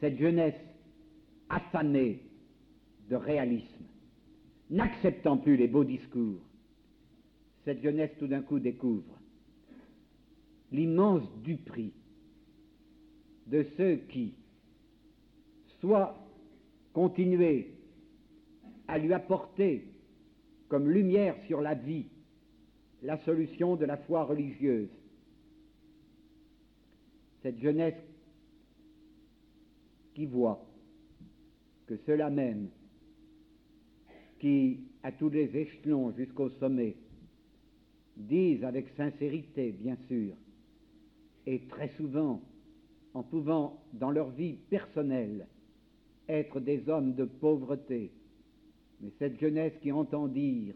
Cette 0.00 0.18
jeunesse 0.18 0.58
affamée 1.50 2.20
de 3.10 3.16
réalisme, 3.16 3.84
n'acceptant 4.70 5.36
plus 5.36 5.56
les 5.56 5.68
beaux 5.68 5.84
discours, 5.84 6.40
cette 7.66 7.82
jeunesse 7.82 8.10
tout 8.18 8.26
d'un 8.26 8.40
coup 8.40 8.58
découvre 8.58 9.21
l'immense 10.72 11.22
duperie 11.42 11.92
de 13.46 13.64
ceux 13.76 13.96
qui, 14.08 14.34
soit 15.80 16.16
continuer 16.92 17.74
à 18.88 18.98
lui 18.98 19.12
apporter 19.12 19.84
comme 20.68 20.88
lumière 20.88 21.36
sur 21.46 21.60
la 21.60 21.74
vie 21.74 22.06
la 23.02 23.18
solution 23.18 23.76
de 23.76 23.84
la 23.84 23.96
foi 23.96 24.24
religieuse. 24.24 24.88
Cette 27.42 27.58
jeunesse 27.58 28.00
qui 30.14 30.26
voit 30.26 30.64
que 31.86 31.96
ceux-là 32.06 32.30
même, 32.30 32.68
qui, 34.38 34.80
à 35.02 35.10
tous 35.10 35.28
les 35.28 35.56
échelons 35.56 36.12
jusqu'au 36.12 36.48
sommet, 36.60 36.94
disent 38.16 38.64
avec 38.64 38.88
sincérité, 38.96 39.72
bien 39.72 39.96
sûr, 40.06 40.34
et 41.46 41.60
très 41.68 41.88
souvent, 41.96 42.40
en 43.14 43.22
pouvant 43.22 43.82
dans 43.92 44.10
leur 44.10 44.30
vie 44.30 44.54
personnelle 44.70 45.46
être 46.28 46.60
des 46.60 46.88
hommes 46.88 47.14
de 47.14 47.24
pauvreté, 47.24 48.10
mais 49.00 49.10
cette 49.18 49.38
jeunesse 49.40 49.74
qui 49.82 49.92
entend 49.92 50.28
dire 50.28 50.74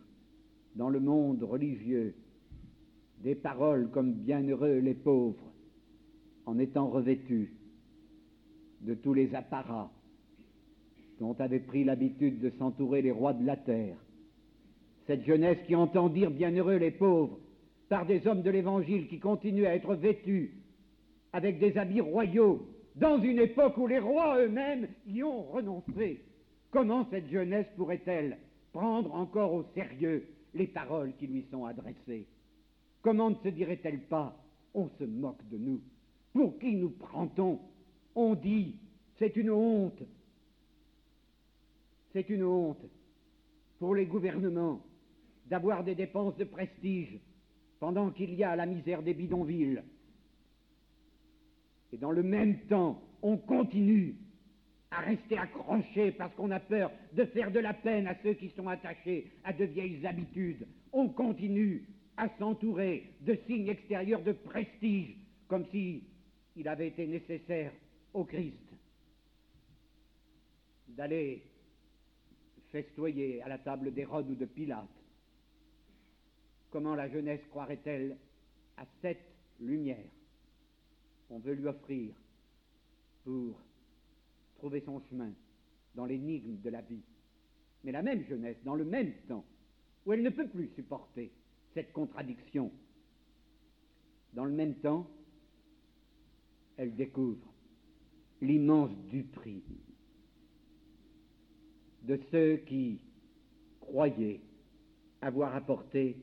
dans 0.74 0.90
le 0.90 1.00
monde 1.00 1.42
religieux 1.42 2.14
des 3.22 3.34
paroles 3.34 3.88
comme 3.90 4.12
bienheureux 4.12 4.78
les 4.78 4.94
pauvres, 4.94 5.52
en 6.44 6.58
étant 6.58 6.88
revêtus 6.88 7.52
de 8.82 8.94
tous 8.94 9.14
les 9.14 9.34
apparats 9.34 9.90
dont 11.18 11.34
avaient 11.38 11.60
pris 11.60 11.84
l'habitude 11.84 12.40
de 12.40 12.50
s'entourer 12.58 13.02
les 13.02 13.10
rois 13.10 13.32
de 13.32 13.44
la 13.44 13.56
terre. 13.56 13.96
Cette 15.06 15.24
jeunesse 15.24 15.58
qui 15.66 15.74
entend 15.74 16.08
dire 16.08 16.30
bienheureux 16.30 16.76
les 16.76 16.90
pauvres 16.90 17.38
par 17.88 18.06
des 18.06 18.26
hommes 18.26 18.42
de 18.42 18.50
l'Évangile 18.50 19.08
qui 19.08 19.18
continuent 19.18 19.66
à 19.66 19.74
être 19.74 19.94
vêtus 19.94 20.52
avec 21.32 21.58
des 21.58 21.76
habits 21.76 22.00
royaux 22.00 22.66
dans 22.94 23.20
une 23.20 23.38
époque 23.38 23.76
où 23.76 23.86
les 23.86 23.98
rois 23.98 24.38
eux-mêmes 24.40 24.88
y 25.06 25.22
ont 25.22 25.42
renoncé. 25.42 26.24
Comment 26.70 27.06
cette 27.10 27.28
jeunesse 27.28 27.66
pourrait-elle 27.76 28.38
prendre 28.72 29.14
encore 29.14 29.52
au 29.52 29.64
sérieux 29.74 30.26
les 30.54 30.66
paroles 30.66 31.12
qui 31.18 31.26
lui 31.26 31.44
sont 31.50 31.64
adressées? 31.64 32.26
Comment 33.02 33.30
ne 33.30 33.36
se 33.36 33.48
dirait-elle 33.48 34.00
pas 34.00 34.36
On 34.74 34.88
se 34.98 35.04
moque 35.04 35.46
de 35.50 35.58
nous. 35.58 35.80
Pour 36.32 36.58
qui 36.58 36.74
nous 36.74 36.90
prend-on? 36.90 37.60
On 38.14 38.34
dit 38.34 38.76
c'est 39.18 39.36
une 39.36 39.50
honte. 39.50 40.02
C'est 42.12 42.28
une 42.28 42.44
honte 42.44 42.84
pour 43.78 43.94
les 43.94 44.06
gouvernements 44.06 44.80
d'avoir 45.46 45.84
des 45.84 45.94
dépenses 45.94 46.36
de 46.36 46.44
prestige 46.44 47.18
pendant 47.80 48.10
qu'il 48.10 48.34
y 48.34 48.44
a 48.44 48.56
la 48.56 48.66
misère 48.66 49.02
des 49.02 49.14
bidonvilles. 49.14 49.82
Et 51.92 51.98
dans 51.98 52.10
le 52.10 52.22
même 52.22 52.58
temps, 52.66 53.00
on 53.22 53.36
continue 53.36 54.16
à 54.90 55.00
rester 55.00 55.36
accroché 55.36 56.12
parce 56.12 56.34
qu'on 56.34 56.50
a 56.50 56.60
peur 56.60 56.90
de 57.12 57.24
faire 57.26 57.50
de 57.50 57.60
la 57.60 57.74
peine 57.74 58.06
à 58.06 58.16
ceux 58.22 58.34
qui 58.34 58.50
sont 58.50 58.68
attachés 58.68 59.32
à 59.44 59.52
de 59.52 59.64
vieilles 59.64 60.06
habitudes. 60.06 60.66
On 60.92 61.08
continue 61.08 61.86
à 62.16 62.28
s'entourer 62.38 63.12
de 63.20 63.36
signes 63.46 63.68
extérieurs 63.68 64.22
de 64.22 64.32
prestige, 64.32 65.16
comme 65.48 65.66
si 65.70 66.04
il 66.56 66.66
avait 66.68 66.88
été 66.88 67.06
nécessaire 67.06 67.72
au 68.14 68.24
Christ 68.24 68.56
d'aller 70.88 71.42
festoyer 72.72 73.42
à 73.42 73.48
la 73.48 73.58
table 73.58 73.92
d'Hérode 73.92 74.30
ou 74.30 74.34
de 74.34 74.46
Pilate. 74.46 74.95
Comment 76.76 76.94
la 76.94 77.08
jeunesse 77.08 77.40
croirait-elle 77.48 78.18
à 78.76 78.84
cette 79.00 79.32
lumière 79.60 80.10
qu'on 81.26 81.38
veut 81.38 81.54
lui 81.54 81.66
offrir 81.66 82.14
pour 83.24 83.58
trouver 84.56 84.82
son 84.82 85.00
chemin 85.08 85.32
dans 85.94 86.04
l'énigme 86.04 86.60
de 86.60 86.68
la 86.68 86.82
vie. 86.82 87.00
Mais 87.82 87.92
la 87.92 88.02
même 88.02 88.26
jeunesse, 88.26 88.58
dans 88.62 88.74
le 88.74 88.84
même 88.84 89.14
temps, 89.26 89.46
où 90.04 90.12
elle 90.12 90.22
ne 90.22 90.28
peut 90.28 90.48
plus 90.48 90.68
supporter 90.74 91.32
cette 91.72 91.94
contradiction, 91.94 92.70
dans 94.34 94.44
le 94.44 94.52
même 94.52 94.74
temps, 94.74 95.08
elle 96.76 96.94
découvre 96.94 97.54
l'immense 98.42 98.94
duperie 99.08 99.62
de 102.02 102.20
ceux 102.30 102.58
qui 102.66 103.00
croyaient 103.80 104.42
avoir 105.22 105.56
apporté 105.56 106.18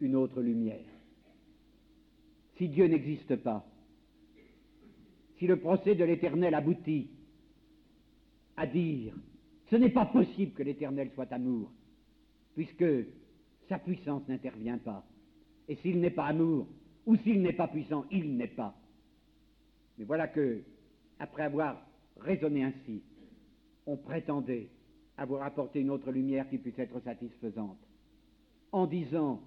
une 0.00 0.16
autre 0.16 0.40
lumière. 0.40 0.84
Si 2.56 2.68
Dieu 2.68 2.86
n'existe 2.86 3.36
pas, 3.36 3.64
si 5.38 5.46
le 5.46 5.58
procès 5.58 5.94
de 5.94 6.04
l'Éternel 6.04 6.54
aboutit 6.54 7.10
à 8.56 8.66
dire 8.66 9.14
ce 9.70 9.76
n'est 9.76 9.90
pas 9.90 10.06
possible 10.06 10.52
que 10.52 10.62
l'Éternel 10.62 11.10
soit 11.14 11.30
amour, 11.32 11.70
puisque 12.54 12.84
sa 13.68 13.78
puissance 13.78 14.26
n'intervient 14.28 14.78
pas. 14.78 15.04
Et 15.68 15.76
s'il 15.76 16.00
n'est 16.00 16.10
pas 16.10 16.26
amour, 16.26 16.66
ou 17.06 17.16
s'il 17.16 17.42
n'est 17.42 17.52
pas 17.52 17.68
puissant, 17.68 18.06
il 18.10 18.36
n'est 18.36 18.48
pas. 18.48 18.74
Mais 19.98 20.04
voilà 20.04 20.28
que, 20.28 20.62
après 21.18 21.42
avoir 21.42 21.86
raisonné 22.16 22.64
ainsi, 22.64 23.02
on 23.86 23.96
prétendait 23.96 24.68
avoir 25.16 25.42
apporté 25.42 25.80
une 25.80 25.90
autre 25.90 26.10
lumière 26.10 26.48
qui 26.48 26.58
puisse 26.58 26.78
être 26.78 27.00
satisfaisante, 27.00 27.78
en 28.72 28.86
disant 28.86 29.42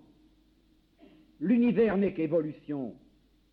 l'univers 1.41 1.97
n'est 1.97 2.13
qu'évolution. 2.13 2.95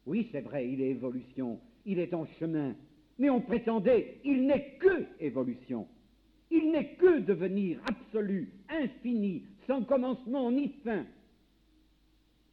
Oui, 0.07 0.29
c'est 0.31 0.43
vrai, 0.43 0.71
il 0.71 0.81
est 0.81 0.91
évolution, 0.91 1.59
il 1.85 1.99
est 1.99 2.15
en 2.15 2.27
chemin, 2.39 2.77
mais 3.19 3.31
on 3.31 3.41
prétendait, 3.41 4.21
il 4.25 4.47
n'est 4.47 4.77
que 4.79 5.07
évolution. 5.19 5.89
Il 6.51 6.71
n'est 6.71 6.95
que 6.95 7.21
devenir 7.21 7.81
absolu, 7.87 8.53
infini, 8.69 9.43
sans 9.67 9.85
commencement 9.85 10.51
ni 10.51 10.69
fin. 10.85 11.05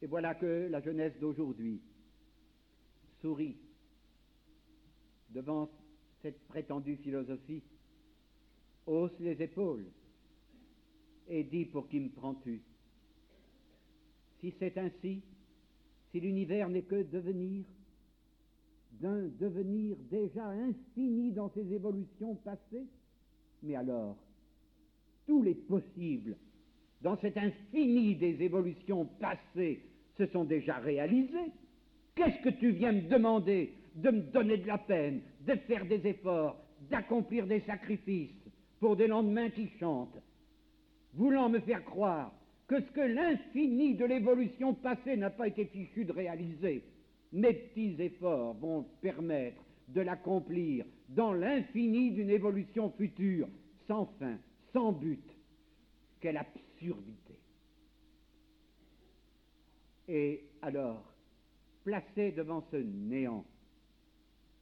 Et 0.02 0.06
voilà 0.06 0.34
que 0.34 0.68
la 0.70 0.80
jeunesse 0.80 1.18
d'aujourd'hui 1.18 1.80
sourit 3.22 3.56
devant 5.30 5.70
cette 6.20 6.46
prétendue 6.48 6.96
philosophie, 6.96 7.62
hausse 8.86 9.18
les 9.20 9.40
épaules 9.42 9.86
et 11.28 11.44
dit 11.44 11.64
pour 11.64 11.88
qui 11.88 12.00
me 12.00 12.10
prends-tu? 12.10 12.60
Si 14.46 14.54
c'est 14.60 14.78
ainsi, 14.78 15.22
si 16.12 16.20
l'univers 16.20 16.68
n'est 16.68 16.82
que 16.82 17.02
devenir, 17.02 17.64
d'un 19.00 19.26
devenir 19.40 19.96
déjà 20.08 20.46
infini 20.46 21.32
dans 21.32 21.50
ses 21.50 21.72
évolutions 21.72 22.36
passées, 22.36 22.86
mais 23.64 23.74
alors, 23.74 24.16
tous 25.26 25.42
les 25.42 25.56
possibles 25.56 26.36
dans 27.02 27.16
cet 27.16 27.36
infini 27.36 28.14
des 28.14 28.40
évolutions 28.40 29.06
passées 29.18 29.82
se 30.16 30.26
sont 30.26 30.44
déjà 30.44 30.78
réalisés. 30.78 31.50
Qu'est-ce 32.14 32.40
que 32.44 32.56
tu 32.60 32.70
viens 32.70 32.92
me 32.92 33.08
demander 33.08 33.74
de 33.96 34.10
me 34.12 34.20
donner 34.30 34.58
de 34.58 34.66
la 34.68 34.78
peine, 34.78 35.22
de 35.44 35.56
faire 35.66 35.84
des 35.86 36.06
efforts, 36.06 36.56
d'accomplir 36.88 37.48
des 37.48 37.62
sacrifices 37.62 38.30
pour 38.78 38.94
des 38.94 39.08
lendemains 39.08 39.50
qui 39.50 39.68
chantent, 39.80 40.22
voulant 41.14 41.48
me 41.48 41.58
faire 41.58 41.84
croire 41.84 42.32
que 42.66 42.80
ce 42.80 42.90
que 42.90 43.00
l'infini 43.00 43.94
de 43.94 44.04
l'évolution 44.04 44.74
passée 44.74 45.16
n'a 45.16 45.30
pas 45.30 45.48
été 45.48 45.66
fichu 45.66 46.04
de 46.04 46.12
réaliser, 46.12 46.82
mes 47.32 47.54
petits 47.54 47.96
efforts 47.98 48.54
vont 48.54 48.84
permettre 49.00 49.62
de 49.88 50.00
l'accomplir 50.00 50.84
dans 51.08 51.32
l'infini 51.32 52.10
d'une 52.10 52.30
évolution 52.30 52.90
future, 52.90 53.48
sans 53.86 54.06
fin, 54.18 54.36
sans 54.72 54.92
but. 54.92 55.22
Quelle 56.20 56.38
absurdité. 56.38 57.34
Et 60.08 60.44
alors, 60.62 61.04
placée 61.84 62.32
devant 62.32 62.64
ce 62.70 62.76
néant, 62.76 63.44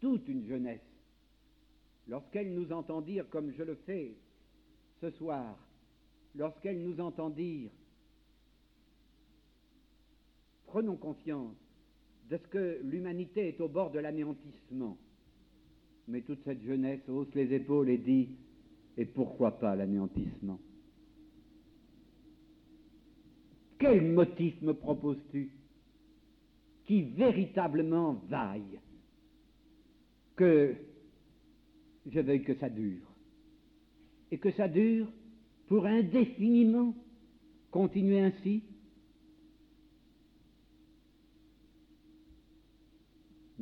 toute 0.01 0.29
une 0.29 0.47
jeunesse, 0.47 0.81
lorsqu'elle 2.09 2.53
nous 2.53 2.71
entend 2.73 3.01
dire, 3.01 3.29
comme 3.31 3.53
je 3.53 3.63
le 3.63 3.77
fais 3.87 4.15
ce 5.01 5.11
soir, 5.11 5.57
lorsqu'elle 6.35 6.83
nous 6.83 7.01
entend 7.01 7.31
dire, 7.31 7.71
prenons 10.75 10.97
conscience 10.97 11.55
de 12.29 12.37
ce 12.37 12.49
que 12.49 12.81
l'humanité 12.83 13.47
est 13.47 13.61
au 13.61 13.69
bord 13.69 13.93
de 13.93 14.01
l'anéantissement. 14.01 14.99
Mais 16.09 16.23
toute 16.23 16.43
cette 16.43 16.63
jeunesse 16.63 17.09
hausse 17.09 17.33
les 17.37 17.55
épaules 17.55 17.89
et 17.91 17.99
dit, 17.99 18.31
et 18.97 19.05
pourquoi 19.05 19.53
pas 19.53 19.77
l'anéantissement? 19.77 20.59
Quel 23.79 24.03
motif 24.03 24.61
me 24.63 24.75
proposes-tu 24.75 25.53
qui 26.87 27.03
véritablement 27.03 28.15
vaille 28.29 28.81
que 30.35 30.75
je 32.11 32.19
veuille 32.19 32.43
que 32.43 32.55
ça 32.57 32.69
dure. 32.69 33.07
Et 34.33 34.39
que 34.39 34.51
ça 34.51 34.67
dure 34.67 35.07
pour 35.69 35.87
indéfiniment 35.87 36.97
continuer 37.71 38.19
ainsi. 38.19 38.65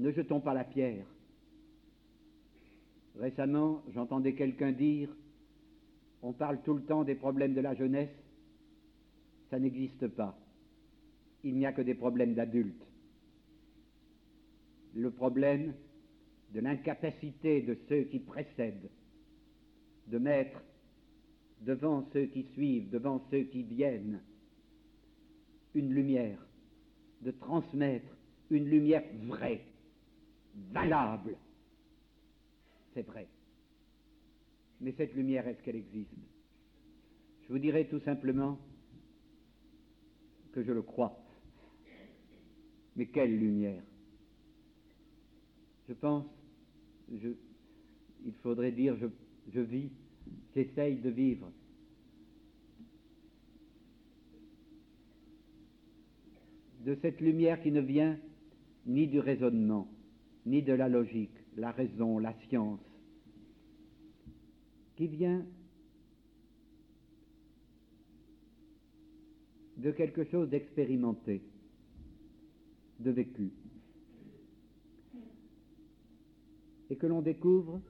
Ne 0.02 0.10
jetons 0.10 0.40
pas 0.40 0.52
la 0.52 0.64
pierre. 0.64 1.06
Récemment, 3.20 3.84
j'entendais 3.94 4.34
quelqu'un 4.34 4.72
dire, 4.72 5.08
on 6.22 6.32
parle 6.32 6.60
tout 6.62 6.74
le 6.74 6.82
temps 6.82 7.04
des 7.04 7.14
problèmes 7.14 7.54
de 7.54 7.60
la 7.60 7.72
jeunesse, 7.74 8.10
ça 9.48 9.60
n'existe 9.60 10.08
pas. 10.08 10.36
Il 11.44 11.54
n'y 11.54 11.66
a 11.66 11.72
que 11.72 11.82
des 11.82 11.94
problèmes 11.94 12.34
d'adultes. 12.34 12.84
Le 14.96 15.12
problème 15.12 15.72
de 16.52 16.58
l'incapacité 16.58 17.62
de 17.62 17.78
ceux 17.88 18.02
qui 18.02 18.18
précèdent 18.18 18.90
de 20.08 20.18
mettre 20.18 20.64
devant 21.60 22.04
ceux 22.12 22.26
qui 22.26 22.42
suivent, 22.54 22.90
devant 22.90 23.22
ceux 23.30 23.44
qui 23.44 23.62
viennent, 23.62 24.20
une 25.76 25.94
lumière, 25.94 26.44
de 27.20 27.30
transmettre 27.30 28.16
une 28.50 28.68
lumière 28.68 29.04
vraie, 29.26 29.62
valable. 30.72 31.36
C'est 32.94 33.02
vrai. 33.02 33.26
Mais 34.80 34.92
cette 34.96 35.14
lumière, 35.14 35.46
est-ce 35.46 35.62
qu'elle 35.62 35.76
existe? 35.76 36.10
Je 37.42 37.52
vous 37.52 37.58
dirai 37.58 37.86
tout 37.86 38.00
simplement 38.00 38.58
que 40.52 40.62
je 40.62 40.72
le 40.72 40.82
crois. 40.82 41.18
Mais 42.96 43.06
quelle 43.06 43.38
lumière? 43.38 43.82
Je 45.88 45.94
pense, 45.94 46.26
il 47.10 48.32
faudrait 48.42 48.72
dire, 48.72 48.96
je, 48.96 49.06
je 49.52 49.60
vis, 49.60 49.90
j'essaye 50.54 50.96
de 50.96 51.10
vivre. 51.10 51.50
De 56.84 56.96
cette 57.00 57.20
lumière 57.20 57.62
qui 57.62 57.70
ne 57.70 57.80
vient 57.80 58.18
ni 58.86 59.06
du 59.06 59.20
raisonnement, 59.20 59.88
ni 60.46 60.62
de 60.62 60.72
la 60.72 60.88
logique, 60.88 61.36
la 61.56 61.70
raison, 61.70 62.18
la 62.18 62.34
science, 62.48 62.80
qui 64.96 65.06
vient 65.06 65.44
de 69.76 69.90
quelque 69.90 70.24
chose 70.24 70.48
d'expérimenté, 70.48 71.42
de 73.00 73.10
vécu, 73.10 73.50
et 76.90 76.96
que 76.96 77.06
l'on 77.06 77.22
découvre 77.22 77.80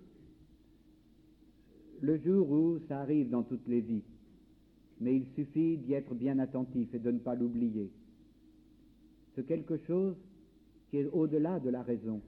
le 2.00 2.18
jour 2.18 2.50
où 2.50 2.78
ça 2.88 3.00
arrive 3.00 3.30
dans 3.30 3.42
toutes 3.42 3.66
les 3.66 3.80
vies. 3.80 4.04
Mais 5.00 5.16
il 5.16 5.26
suffit 5.34 5.76
d'y 5.78 5.94
être 5.94 6.14
bien 6.14 6.38
attentif 6.38 6.92
et 6.94 6.98
de 6.98 7.10
ne 7.10 7.18
pas 7.18 7.34
l'oublier. 7.34 7.90
C'est 9.34 9.46
quelque 9.46 9.76
chose 9.78 10.14
qui 10.90 10.98
est 10.98 11.06
au-delà 11.06 11.58
de 11.58 11.70
la 11.70 11.82
raison, 11.82 12.20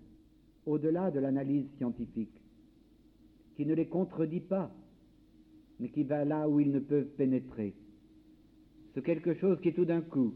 au-delà 0.67 1.11
de 1.11 1.21
l'analyse 1.21 1.67
scientifique, 1.77 2.41
qui 3.57 3.67
ne 3.67 3.75
les 3.75 3.87
contredit 3.87 4.41
pas, 4.41 4.75
mais 5.81 5.89
qui 5.89 6.05
va 6.05 6.25
là 6.25 6.49
où 6.49 6.61
ils 6.61 6.73
ne 6.73 6.81
peuvent 6.81 7.15
pénétrer. 7.17 7.75
C'est 8.95 9.03
quelque 9.03 9.35
chose 9.35 9.61
qui 9.61 9.73
tout 9.73 9.85
d'un 9.85 10.01
coup 10.01 10.35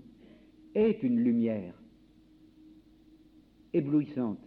est 0.75 1.03
une 1.03 1.21
lumière 1.21 1.75
éblouissante, 3.73 4.41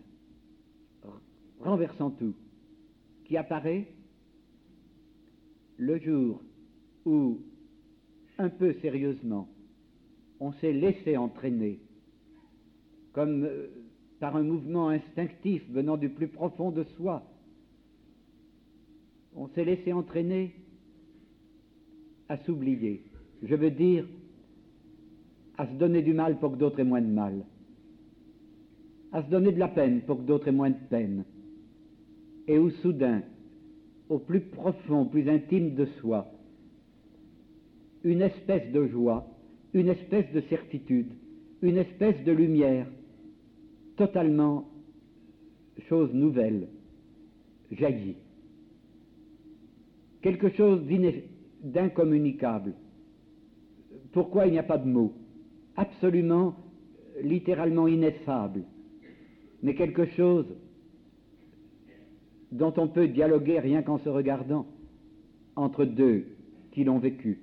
renversant 1.59 2.11
tout, 2.11 2.35
qui 3.25 3.37
apparaît 3.37 3.87
le 5.77 5.97
jour 5.99 6.41
où, 7.05 7.39
un 8.37 8.49
peu 8.49 8.73
sérieusement, 8.81 9.47
on 10.39 10.51
s'est 10.53 10.73
laissé 10.73 11.17
entraîner, 11.17 11.79
comme 13.13 13.43
euh, 13.43 13.67
par 14.21 14.36
un 14.36 14.43
mouvement 14.43 14.89
instinctif 14.89 15.63
venant 15.71 15.97
du 15.97 16.07
plus 16.07 16.27
profond 16.27 16.69
de 16.69 16.84
soi, 16.95 17.23
on 19.36 19.47
s'est 19.47 19.65
laissé 19.65 19.91
entraîner 19.91 20.53
à 22.29 22.38
s'oublier. 22.38 23.01
Je 23.41 23.55
veux 23.55 23.71
dire, 23.71 24.05
à 25.57 25.65
se 25.65 25.73
donner 25.73 26.03
du 26.03 26.13
mal 26.13 26.38
pour 26.38 26.51
que 26.51 26.57
d'autres 26.57 26.79
aient 26.79 26.84
moins 26.84 27.01
de 27.01 27.07
mal, 27.07 27.43
à 29.12 29.23
se 29.23 29.29
donner 29.29 29.53
de 29.53 29.60
la 29.60 29.67
peine 29.67 30.01
pour 30.01 30.17
que 30.17 30.27
d'autres 30.27 30.47
aient 30.49 30.53
moins 30.53 30.69
de 30.69 30.88
peine, 30.88 31.25
et 32.47 32.60
où 32.60 32.69
soudain, 32.69 33.23
au 34.07 34.19
plus 34.19 34.41
profond, 34.41 35.05
plus 35.05 35.27
intime 35.29 35.73
de 35.73 35.86
soi, 35.99 36.31
une 38.03 38.21
espèce 38.21 38.71
de 38.71 38.86
joie, 38.86 39.27
une 39.73 39.88
espèce 39.88 40.31
de 40.31 40.41
certitude, 40.41 41.12
une 41.63 41.77
espèce 41.77 42.23
de 42.23 42.31
lumière, 42.31 42.86
totalement 44.01 44.67
chose 45.87 46.11
nouvelle, 46.11 46.69
jaillit. 47.71 48.15
Quelque 50.23 50.49
chose 50.49 50.81
d'incommunicable. 51.63 52.73
Pourquoi 54.11 54.47
il 54.47 54.53
n'y 54.53 54.57
a 54.57 54.63
pas 54.63 54.79
de 54.79 54.87
mots? 54.89 55.13
Absolument, 55.75 56.55
littéralement 57.21 57.87
ineffable, 57.87 58.63
mais 59.61 59.75
quelque 59.75 60.07
chose 60.17 60.47
dont 62.51 62.73
on 62.77 62.87
peut 62.87 63.07
dialoguer 63.07 63.59
rien 63.59 63.83
qu'en 63.83 63.99
se 63.99 64.09
regardant 64.09 64.65
entre 65.55 65.85
deux 65.85 66.25
qui 66.71 66.83
l'ont 66.85 66.97
vécu. 66.97 67.39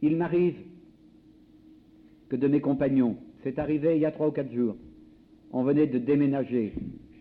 Il 0.00 0.16
m'arrive 0.16 0.58
que 2.28 2.36
de 2.36 2.46
mes 2.46 2.60
compagnons, 2.60 3.16
c'est 3.46 3.60
arrivé 3.60 3.94
il 3.94 4.02
y 4.02 4.06
a 4.06 4.10
trois 4.10 4.26
ou 4.26 4.32
quatre 4.32 4.52
jours, 4.52 4.74
on 5.52 5.62
venait 5.62 5.86
de 5.86 5.98
déménager, 5.98 6.72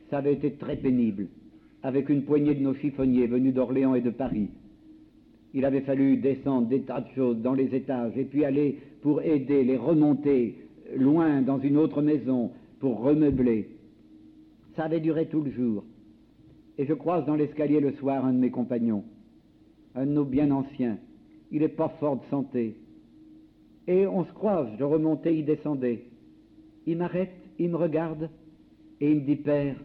ça 0.09 0.17
avait 0.17 0.33
été 0.33 0.53
très 0.53 0.75
pénible, 0.75 1.27
avec 1.83 2.09
une 2.09 2.23
poignée 2.23 2.55
de 2.55 2.63
nos 2.63 2.73
chiffonniers 2.73 3.27
venus 3.27 3.53
d'Orléans 3.53 3.93
et 3.93 4.01
de 4.01 4.09
Paris. 4.09 4.49
Il 5.53 5.65
avait 5.65 5.81
fallu 5.81 6.17
descendre 6.17 6.67
des 6.67 6.81
tas 6.81 7.01
de 7.01 7.09
choses 7.13 7.37
dans 7.43 7.53
les 7.53 7.75
étages 7.75 8.17
et 8.17 8.23
puis 8.23 8.43
aller 8.43 8.79
pour 9.03 9.21
aider, 9.21 9.63
les 9.63 9.77
remonter 9.77 10.55
loin 10.97 11.43
dans 11.43 11.59
une 11.59 11.77
autre 11.77 12.01
maison 12.01 12.49
pour 12.79 13.01
remeubler. 13.01 13.69
Ça 14.75 14.85
avait 14.85 15.01
duré 15.01 15.27
tout 15.27 15.41
le 15.41 15.51
jour 15.51 15.83
et 16.79 16.87
je 16.87 16.93
croise 16.95 17.23
dans 17.27 17.35
l'escalier 17.35 17.79
le 17.79 17.91
soir 17.93 18.25
un 18.25 18.33
de 18.33 18.39
mes 18.39 18.49
compagnons, 18.49 19.03
un 19.93 20.07
de 20.07 20.11
nos 20.11 20.25
bien 20.25 20.49
anciens. 20.49 20.97
Il 21.51 21.59
n'est 21.59 21.69
pas 21.69 21.89
fort 21.99 22.15
de 22.15 22.25
santé. 22.31 22.77
Et 23.87 24.07
on 24.07 24.25
se 24.25 24.31
croise, 24.31 24.67
je 24.79 24.83
remontais, 24.83 25.37
il 25.37 25.45
descendait. 25.45 26.05
Il 26.85 26.97
m'arrête, 26.97 27.33
il 27.59 27.69
me 27.69 27.77
regarde 27.77 28.29
et 29.01 29.11
il 29.11 29.21
me 29.21 29.25
dit, 29.25 29.35
Père, 29.35 29.77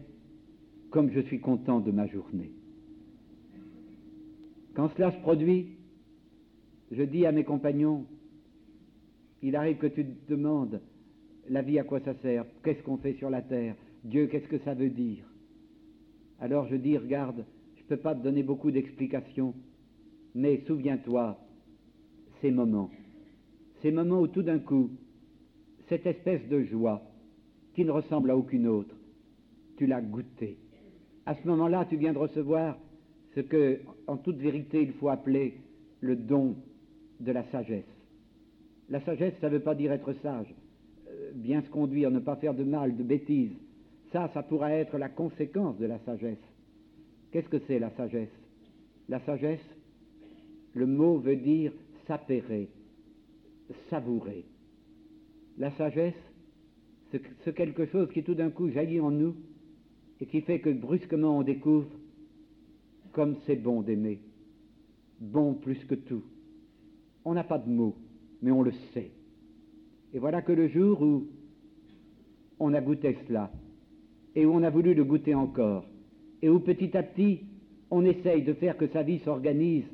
comme 0.89 1.11
je 1.11 1.21
suis 1.21 1.39
content 1.39 1.79
de 1.79 1.91
ma 1.91 2.07
journée. 2.07 2.51
Quand 4.73 4.89
cela 4.95 5.11
se 5.11 5.19
produit, 5.21 5.69
je 6.91 7.03
dis 7.03 7.25
à 7.25 7.31
mes 7.31 7.43
compagnons, 7.43 8.05
il 9.41 9.55
arrive 9.55 9.77
que 9.77 9.87
tu 9.87 10.05
te 10.05 10.31
demandes, 10.31 10.81
la 11.49 11.61
vie 11.61 11.79
à 11.79 11.83
quoi 11.83 11.99
ça 12.01 12.13
sert 12.21 12.45
Qu'est-ce 12.63 12.83
qu'on 12.83 12.97
fait 12.97 13.13
sur 13.13 13.29
la 13.29 13.41
terre 13.41 13.75
Dieu, 14.03 14.27
qu'est-ce 14.27 14.47
que 14.47 14.59
ça 14.59 14.73
veut 14.73 14.89
dire 14.89 15.25
alors 16.41 16.67
je 16.67 16.75
dis, 16.75 16.97
regarde, 16.97 17.45
je 17.77 17.83
ne 17.83 17.87
peux 17.87 17.97
pas 17.97 18.15
te 18.15 18.23
donner 18.23 18.41
beaucoup 18.41 18.71
d'explications, 18.71 19.53
mais 20.33 20.63
souviens-toi, 20.65 21.37
ces 22.41 22.49
moments, 22.49 22.89
ces 23.83 23.91
moments 23.91 24.21
où 24.21 24.27
tout 24.27 24.41
d'un 24.41 24.57
coup, 24.57 24.89
cette 25.91 26.05
espèce 26.05 26.47
de 26.47 26.63
joie, 26.63 27.01
qui 27.75 27.83
ne 27.83 27.91
ressemble 27.91 28.31
à 28.31 28.37
aucune 28.37 28.65
autre, 28.65 28.95
tu 29.75 29.87
l'as 29.87 29.99
goûtée. 29.99 30.55
À 31.25 31.35
ce 31.35 31.45
moment-là, 31.49 31.85
tu 31.89 31.97
viens 31.97 32.13
de 32.13 32.17
recevoir 32.17 32.77
ce 33.35 33.41
que, 33.41 33.81
en 34.07 34.15
toute 34.15 34.37
vérité, 34.37 34.81
il 34.81 34.93
faut 34.93 35.09
appeler 35.09 35.57
le 35.99 36.15
don 36.15 36.55
de 37.19 37.33
la 37.33 37.43
sagesse. 37.51 37.83
La 38.89 39.01
sagesse, 39.01 39.33
ça 39.41 39.49
ne 39.49 39.55
veut 39.55 39.59
pas 39.59 39.75
dire 39.75 39.91
être 39.91 40.13
sage, 40.23 40.55
euh, 41.09 41.31
bien 41.35 41.61
se 41.61 41.69
conduire, 41.69 42.09
ne 42.09 42.19
pas 42.19 42.37
faire 42.37 42.53
de 42.53 42.63
mal, 42.63 42.95
de 42.95 43.03
bêtises, 43.03 43.57
ça, 44.13 44.31
ça 44.33 44.43
pourra 44.43 44.71
être 44.71 44.97
la 44.97 45.09
conséquence 45.09 45.77
de 45.77 45.87
la 45.87 45.99
sagesse. 45.99 46.37
Qu'est-ce 47.33 47.49
que 47.49 47.59
c'est 47.67 47.79
la 47.79 47.89
sagesse? 47.91 48.31
La 49.09 49.19
sagesse, 49.25 49.59
le 50.73 50.85
mot 50.85 51.17
veut 51.17 51.35
dire 51.35 51.73
s'appairer, 52.07 52.69
savourer. 53.89 54.45
La 55.61 55.69
sagesse, 55.69 56.15
c'est 57.11 57.53
quelque 57.53 57.85
chose 57.85 58.09
qui 58.11 58.23
tout 58.23 58.33
d'un 58.33 58.49
coup 58.49 58.71
jaillit 58.71 58.99
en 58.99 59.11
nous 59.11 59.35
et 60.19 60.25
qui 60.25 60.41
fait 60.41 60.59
que 60.59 60.71
brusquement 60.71 61.37
on 61.37 61.43
découvre 61.43 61.85
comme 63.11 63.35
c'est 63.45 63.57
bon 63.57 63.83
d'aimer, 63.83 64.21
bon 65.19 65.53
plus 65.53 65.77
que 65.85 65.93
tout. 65.93 66.23
On 67.25 67.35
n'a 67.35 67.43
pas 67.43 67.59
de 67.59 67.69
mots, 67.69 67.95
mais 68.41 68.49
on 68.49 68.63
le 68.63 68.71
sait. 68.91 69.11
Et 70.15 70.17
voilà 70.17 70.41
que 70.41 70.51
le 70.51 70.67
jour 70.67 70.99
où 70.99 71.27
on 72.59 72.73
a 72.73 72.81
goûté 72.81 73.15
cela, 73.27 73.51
et 74.33 74.47
où 74.47 74.53
on 74.55 74.63
a 74.63 74.71
voulu 74.71 74.95
le 74.95 75.03
goûter 75.03 75.35
encore, 75.35 75.85
et 76.41 76.49
où 76.49 76.59
petit 76.59 76.97
à 76.97 77.03
petit 77.03 77.41
on 77.91 78.03
essaye 78.03 78.41
de 78.41 78.53
faire 78.53 78.77
que 78.77 78.87
sa 78.87 79.03
vie 79.03 79.19
s'organise 79.19 79.85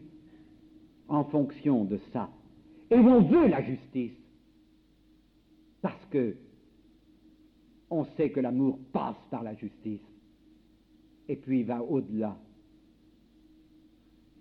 en 1.09 1.25
fonction 1.25 1.83
de 1.83 1.99
ça, 2.13 2.29
et 2.89 2.95
où 2.95 3.05
on 3.05 3.23
veut 3.23 3.49
la 3.49 3.61
justice, 3.61 4.13
parce 5.81 6.05
que 6.07 6.35
on 7.89 8.03
sait 8.17 8.31
que 8.31 8.39
l'amour 8.39 8.79
passe 8.91 9.15
par 9.31 9.43
la 9.43 9.55
justice, 9.55 10.01
et 11.29 11.35
puis 11.35 11.63
va 11.63 11.81
au-delà. 11.81 12.37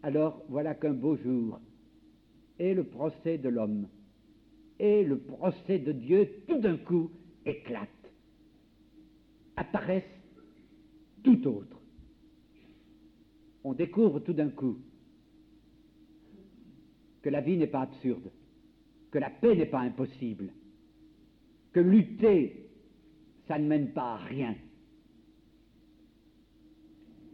Alors 0.03 0.43
voilà 0.49 0.75
qu'un 0.75 0.95
beau 0.95 1.17
jour, 1.17 1.61
et 2.59 2.75
le 2.75 2.85
procès 2.85 3.39
de 3.39 3.49
l'homme, 3.49 3.89
et 4.79 5.05
le 5.05 5.19
procès 5.19 5.79
de 5.79 5.93
Dieu 5.93 6.29
tout 6.49 6.59
d'un 6.59 6.77
coup 6.77 7.11
éclatent, 7.45 7.89
apparaissent 9.57 10.05
tout 11.23 11.47
autres. 11.47 11.81
On 13.65 13.73
découvre 13.73 14.21
tout 14.21 14.33
d'un 14.33 14.51
coup 14.51 14.79
que 17.23 17.31
la 17.31 17.41
vie 17.41 17.57
n'est 17.57 17.67
pas 17.67 17.83
absurde, 17.83 18.31
que 19.11 19.19
la 19.19 19.31
paix 19.31 19.57
n'est 19.57 19.67
pas 19.67 19.81
impossible, 19.81 20.53
que 21.77 21.81
lutter, 21.81 22.71
ça 23.47 23.59
ne 23.59 23.69
mène 23.69 23.91
pas 23.91 24.15
à 24.15 24.17
rien. 24.17 24.55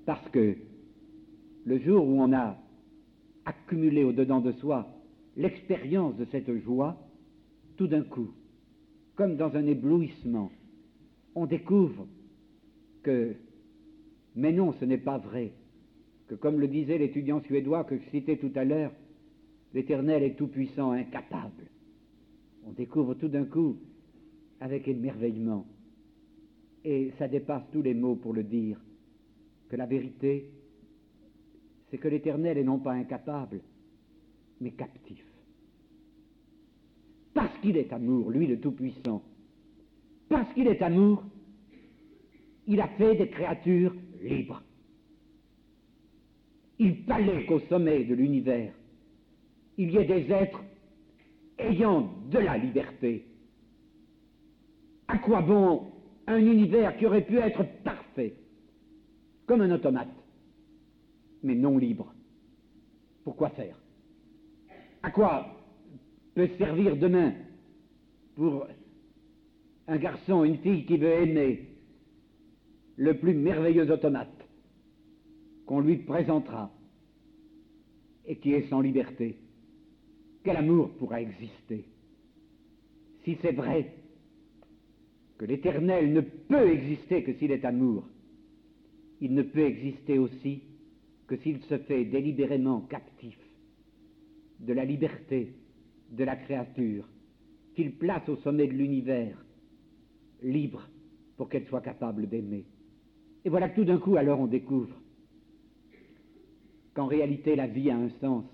Parce 0.04 0.28
que 0.30 0.56
le 1.64 1.78
jour 1.78 2.04
où 2.04 2.20
on 2.20 2.32
a 2.32 2.58
accumulé 3.44 4.02
au-dedans 4.02 4.40
de 4.40 4.50
soi 4.50 4.88
l'expérience 5.36 6.16
de 6.16 6.24
cette 6.32 6.52
joie, 6.64 6.98
tout 7.76 7.86
d'un 7.86 8.02
coup, 8.02 8.32
comme 9.14 9.36
dans 9.36 9.54
un 9.54 9.64
éblouissement, 9.64 10.50
on 11.36 11.46
découvre 11.46 12.08
que, 13.04 13.36
mais 14.34 14.52
non, 14.52 14.72
ce 14.72 14.84
n'est 14.84 14.98
pas 14.98 15.18
vrai, 15.18 15.52
que 16.26 16.34
comme 16.34 16.58
le 16.58 16.66
disait 16.66 16.98
l'étudiant 16.98 17.40
suédois 17.42 17.84
que 17.84 17.96
je 17.96 18.10
citais 18.10 18.38
tout 18.38 18.50
à 18.56 18.64
l'heure, 18.64 18.92
l'Éternel 19.72 20.24
est 20.24 20.34
tout-puissant, 20.34 20.90
incapable. 20.90 21.68
On 22.66 22.72
découvre 22.72 23.14
tout 23.14 23.28
d'un 23.28 23.44
coup, 23.44 23.76
avec 24.62 24.86
émerveillement, 24.86 25.66
et 26.84 27.10
ça 27.18 27.26
dépasse 27.26 27.64
tous 27.72 27.82
les 27.82 27.94
mots 27.94 28.14
pour 28.14 28.32
le 28.32 28.44
dire, 28.44 28.80
que 29.68 29.74
la 29.74 29.86
vérité, 29.86 30.50
c'est 31.90 31.98
que 31.98 32.06
l'Éternel 32.06 32.56
est 32.58 32.64
non 32.64 32.78
pas 32.78 32.92
incapable, 32.92 33.60
mais 34.60 34.70
captif. 34.70 35.24
Parce 37.34 37.58
qu'il 37.58 37.76
est 37.76 37.92
amour, 37.92 38.30
lui 38.30 38.46
le 38.46 38.60
Tout-Puissant, 38.60 39.24
parce 40.28 40.54
qu'il 40.54 40.68
est 40.68 40.80
amour, 40.80 41.24
il 42.68 42.80
a 42.80 42.86
fait 42.86 43.16
des 43.16 43.28
créatures 43.30 43.96
libres. 44.22 44.62
Il 46.78 46.98
fallait 47.02 47.46
qu'au 47.46 47.58
sommet 47.68 48.04
de 48.04 48.14
l'univers, 48.14 48.72
il 49.76 49.90
y 49.90 49.96
ait 49.96 50.04
des 50.04 50.30
êtres 50.32 50.62
ayant 51.58 52.12
de 52.30 52.38
la 52.38 52.56
liberté. 52.58 53.26
À 55.12 55.18
quoi 55.18 55.42
bon 55.42 55.92
un 56.26 56.38
univers 56.38 56.96
qui 56.96 57.04
aurait 57.04 57.26
pu 57.26 57.36
être 57.36 57.62
parfait, 57.84 58.32
comme 59.44 59.60
un 59.60 59.70
automate, 59.70 60.08
mais 61.42 61.54
non 61.54 61.76
libre? 61.76 62.14
Pourquoi 63.22 63.50
faire? 63.50 63.78
À 65.02 65.10
quoi 65.10 65.54
peut 66.34 66.48
servir 66.56 66.96
demain 66.96 67.34
pour 68.36 68.66
un 69.86 69.96
garçon, 69.98 70.44
une 70.44 70.56
fille 70.56 70.86
qui 70.86 70.96
veut 70.96 71.12
aimer 71.12 71.66
le 72.96 73.18
plus 73.18 73.34
merveilleux 73.34 73.90
automate 73.90 74.48
qu'on 75.66 75.80
lui 75.80 75.98
présentera 75.98 76.70
et 78.24 78.36
qui 78.36 78.54
est 78.54 78.66
sans 78.70 78.80
liberté? 78.80 79.36
Quel 80.42 80.56
amour 80.56 80.88
pourra 80.98 81.20
exister 81.20 81.84
Si 83.24 83.36
c'est 83.42 83.52
vrai? 83.52 83.92
Que 85.38 85.44
l'Éternel 85.44 86.12
ne 86.12 86.20
peut 86.20 86.70
exister 86.70 87.22
que 87.22 87.32
s'il 87.34 87.50
est 87.50 87.64
amour, 87.64 88.08
il 89.20 89.34
ne 89.34 89.42
peut 89.42 89.64
exister 89.64 90.18
aussi 90.18 90.62
que 91.26 91.36
s'il 91.36 91.60
se 91.62 91.78
fait 91.78 92.04
délibérément 92.04 92.80
captif 92.82 93.38
de 94.60 94.72
la 94.72 94.84
liberté 94.84 95.54
de 96.10 96.24
la 96.24 96.36
créature, 96.36 97.08
qu'il 97.74 97.92
place 97.92 98.28
au 98.28 98.36
sommet 98.36 98.66
de 98.66 98.74
l'univers, 98.74 99.36
libre 100.42 100.88
pour 101.36 101.48
qu'elle 101.48 101.66
soit 101.66 101.80
capable 101.80 102.28
d'aimer. 102.28 102.64
Et 103.44 103.48
voilà 103.48 103.68
que 103.68 103.76
tout 103.76 103.84
d'un 103.84 103.98
coup, 103.98 104.16
alors, 104.16 104.40
on 104.40 104.46
découvre 104.46 104.94
qu'en 106.94 107.06
réalité, 107.06 107.56
la 107.56 107.66
vie 107.66 107.90
a 107.90 107.96
un 107.96 108.10
sens, 108.20 108.44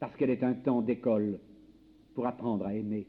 parce 0.00 0.14
qu'elle 0.16 0.30
est 0.30 0.42
un 0.42 0.54
temps 0.54 0.82
d'école 0.82 1.38
pour 2.14 2.26
apprendre 2.26 2.66
à 2.66 2.74
aimer, 2.74 3.06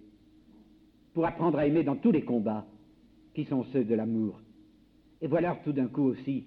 pour 1.17 1.25
apprendre 1.25 1.57
à 1.57 1.65
aimer 1.65 1.81
dans 1.81 1.95
tous 1.95 2.11
les 2.11 2.21
combats 2.21 2.67
qui 3.33 3.43
sont 3.45 3.63
ceux 3.73 3.83
de 3.83 3.95
l'amour. 3.95 4.39
Et 5.19 5.25
voilà 5.25 5.59
tout 5.63 5.71
d'un 5.71 5.87
coup 5.87 6.03
aussi 6.03 6.45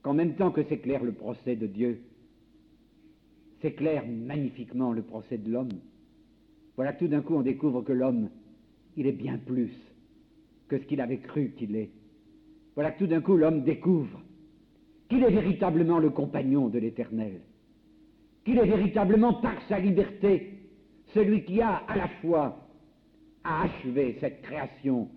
qu'en 0.00 0.14
même 0.14 0.34
temps 0.34 0.50
que 0.50 0.62
s'éclaire 0.62 1.04
le 1.04 1.12
procès 1.12 1.56
de 1.56 1.66
Dieu, 1.66 2.00
s'éclaire 3.60 4.06
magnifiquement 4.08 4.94
le 4.94 5.02
procès 5.02 5.36
de 5.36 5.52
l'homme. 5.52 5.78
Voilà 6.74 6.94
tout 6.94 7.06
d'un 7.06 7.20
coup 7.20 7.34
on 7.34 7.42
découvre 7.42 7.82
que 7.82 7.92
l'homme, 7.92 8.30
il 8.96 9.06
est 9.06 9.12
bien 9.12 9.36
plus 9.36 9.74
que 10.68 10.78
ce 10.78 10.84
qu'il 10.84 11.02
avait 11.02 11.18
cru 11.18 11.52
qu'il 11.58 11.76
est. 11.76 11.90
Voilà 12.76 12.92
tout 12.92 13.08
d'un 13.08 13.20
coup 13.20 13.36
l'homme 13.36 13.62
découvre 13.62 14.22
qu'il 15.10 15.22
est 15.22 15.30
véritablement 15.30 15.98
le 15.98 16.08
compagnon 16.08 16.68
de 16.68 16.78
l'Éternel, 16.78 17.42
qu'il 18.46 18.56
est 18.56 18.64
véritablement 18.64 19.34
par 19.34 19.60
sa 19.68 19.78
liberté 19.78 20.54
celui 21.12 21.44
qui 21.44 21.60
a 21.60 21.82
à 21.86 21.94
la 21.94 22.08
fois 22.22 22.67
achevé 23.44 24.16
cette 24.20 24.42
création 24.42 25.08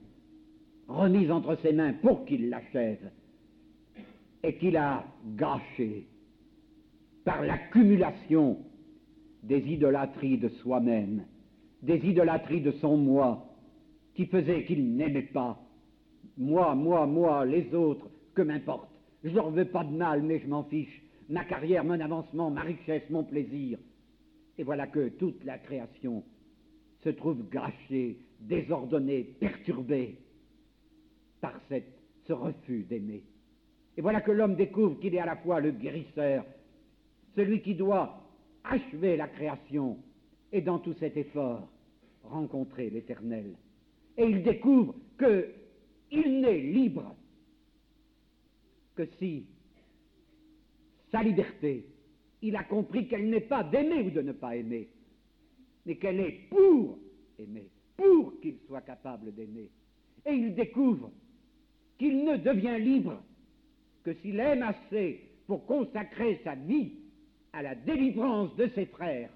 remise 0.87 1.31
entre 1.31 1.55
ses 1.61 1.73
mains 1.73 1.93
pour 1.93 2.25
qu'il 2.25 2.49
l'achève 2.49 3.11
et 4.43 4.55
qu'il 4.55 4.77
a 4.77 5.05
gâché 5.35 6.07
par 7.23 7.43
l'accumulation 7.43 8.57
des 9.43 9.59
idolâtries 9.59 10.37
de 10.37 10.49
soi-même, 10.49 11.23
des 11.81 11.97
idolâtries 11.97 12.61
de 12.61 12.71
son 12.73 12.97
moi, 12.97 13.47
qui 14.15 14.25
faisaient 14.25 14.65
qu'il 14.65 14.95
n'aimait 14.95 15.21
pas. 15.21 15.59
Moi, 16.37 16.75
moi, 16.75 17.05
moi, 17.05 17.45
les 17.45 17.73
autres, 17.73 18.07
que 18.33 18.41
m'importe. 18.41 18.89
Je 19.23 19.29
leur 19.29 19.51
veux 19.51 19.65
pas 19.65 19.83
de 19.83 19.95
mal, 19.95 20.23
mais 20.23 20.39
je 20.39 20.47
m'en 20.47 20.63
fiche. 20.63 21.01
Ma 21.29 21.45
carrière, 21.45 21.83
mon 21.83 21.99
avancement, 21.99 22.49
ma 22.49 22.61
richesse, 22.61 23.09
mon 23.09 23.23
plaisir. 23.23 23.77
Et 24.57 24.63
voilà 24.63 24.87
que 24.87 25.09
toute 25.09 25.43
la 25.43 25.57
création 25.57 26.23
se 27.03 27.09
trouve 27.09 27.49
gâchée, 27.49 28.17
désordonnée, 28.39 29.23
perturbée 29.39 30.17
par 31.39 31.59
ce 32.27 32.33
refus 32.33 32.83
d'aimer. 32.83 33.23
Et 33.97 34.01
voilà 34.01 34.21
que 34.21 34.31
l'homme 34.31 34.55
découvre 34.55 34.99
qu'il 34.99 35.15
est 35.15 35.19
à 35.19 35.25
la 35.25 35.35
fois 35.37 35.59
le 35.59 35.71
guérisseur, 35.71 36.45
celui 37.35 37.61
qui 37.61 37.75
doit 37.75 38.21
achever 38.63 39.17
la 39.17 39.27
création, 39.27 39.97
et 40.51 40.61
dans 40.61 40.79
tout 40.79 40.93
cet 40.93 41.17
effort, 41.17 41.67
rencontrer 42.23 42.89
l'Éternel. 42.89 43.55
Et 44.17 44.25
il 44.25 44.43
découvre 44.43 44.95
qu'il 45.17 46.41
n'est 46.41 46.59
libre 46.59 47.15
que 48.95 49.05
si 49.17 49.45
sa 51.11 51.23
liberté, 51.23 51.85
il 52.41 52.55
a 52.55 52.63
compris 52.63 53.07
qu'elle 53.07 53.29
n'est 53.29 53.41
pas 53.41 53.63
d'aimer 53.63 54.03
ou 54.03 54.11
de 54.11 54.21
ne 54.21 54.31
pas 54.31 54.55
aimer, 54.55 54.89
mais 55.85 55.95
qu'elle 55.95 56.19
est 56.19 56.47
pour 56.49 56.97
aimer, 57.39 57.67
pour 57.97 58.39
qu'il 58.39 58.57
soit 58.67 58.81
capable 58.81 59.33
d'aimer. 59.33 59.69
Et 60.25 60.33
il 60.33 60.53
découvre 60.53 61.11
qu'il 61.97 62.23
ne 62.23 62.37
devient 62.37 62.77
libre 62.79 63.21
que 64.03 64.13
s'il 64.15 64.39
aime 64.39 64.63
assez 64.63 65.21
pour 65.47 65.65
consacrer 65.65 66.39
sa 66.43 66.55
vie 66.55 66.93
à 67.53 67.61
la 67.61 67.75
délivrance 67.75 68.55
de 68.55 68.67
ses 68.75 68.85
frères. 68.85 69.29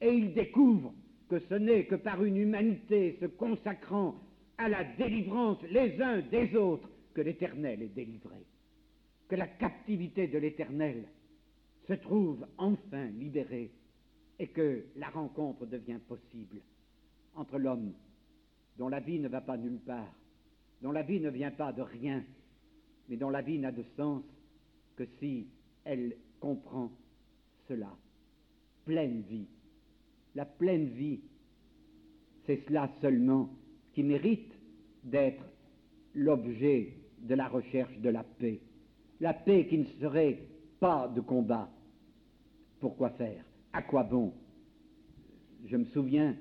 Et 0.00 0.12
il 0.12 0.34
découvre 0.34 0.92
que 1.28 1.38
ce 1.48 1.54
n'est 1.54 1.84
que 1.84 1.94
par 1.96 2.22
une 2.24 2.36
humanité 2.36 3.16
se 3.20 3.26
consacrant 3.26 4.14
à 4.56 4.68
la 4.68 4.84
délivrance 4.84 5.62
les 5.70 6.00
uns 6.00 6.20
des 6.20 6.54
autres 6.56 6.88
que 7.14 7.20
l'Éternel 7.20 7.82
est 7.82 7.94
délivré, 7.94 8.36
que 9.28 9.36
la 9.36 9.46
captivité 9.46 10.26
de 10.26 10.38
l'Éternel 10.38 11.04
se 11.86 11.94
trouve 11.94 12.46
enfin 12.58 13.06
libérée 13.06 13.70
et 14.38 14.48
que 14.48 14.84
la 14.96 15.08
rencontre 15.08 15.66
devient 15.66 15.98
possible 16.06 16.60
entre 17.34 17.58
l'homme 17.58 17.92
dont 18.78 18.88
la 18.88 19.00
vie 19.00 19.18
ne 19.18 19.28
va 19.28 19.40
pas 19.40 19.56
nulle 19.56 19.80
part, 19.80 20.14
dont 20.82 20.92
la 20.92 21.02
vie 21.02 21.20
ne 21.20 21.30
vient 21.30 21.50
pas 21.50 21.72
de 21.72 21.82
rien, 21.82 22.22
mais 23.08 23.16
dont 23.16 23.30
la 23.30 23.42
vie 23.42 23.58
n'a 23.58 23.72
de 23.72 23.84
sens 23.96 24.22
que 24.96 25.04
si 25.18 25.48
elle 25.84 26.16
comprend 26.40 26.90
cela. 27.66 27.90
Pleine 28.84 29.22
vie. 29.22 29.46
La 30.34 30.44
pleine 30.44 30.86
vie, 30.86 31.20
c'est 32.46 32.64
cela 32.66 32.88
seulement 33.00 33.50
qui 33.92 34.02
mérite 34.02 34.52
d'être 35.02 35.44
l'objet 36.14 36.94
de 37.18 37.34
la 37.34 37.48
recherche 37.48 37.96
de 37.98 38.08
la 38.10 38.22
paix. 38.22 38.60
la 39.20 39.34
paix 39.34 39.66
qui 39.66 39.78
ne 39.78 39.84
serait 40.00 40.38
pas 40.78 41.08
de 41.08 41.20
combat. 41.20 41.68
Pourquoi 42.78 43.10
faire? 43.10 43.44
À 43.78 43.82
quoi 43.82 44.02
bon 44.02 44.32
Je 45.66 45.76
me 45.76 45.84
souviens 45.84 46.34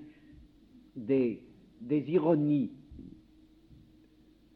des, 0.96 1.40
ironies 1.88 2.72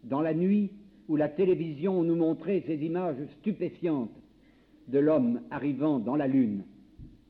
dans 0.04 0.22
la 0.22 0.34
nuit 0.34 0.72
où 1.08 1.16
la 1.16 1.30
télévision 1.30 2.02
nous 2.02 2.16
montrait 2.16 2.64
ces 2.66 2.84
images 2.84 3.24
stupéfiantes 3.38 4.10
de 4.88 4.98
l'homme 4.98 5.42
arrivant 5.52 6.00
dans 6.00 6.16
la 6.16 6.26
Lune. 6.26 6.64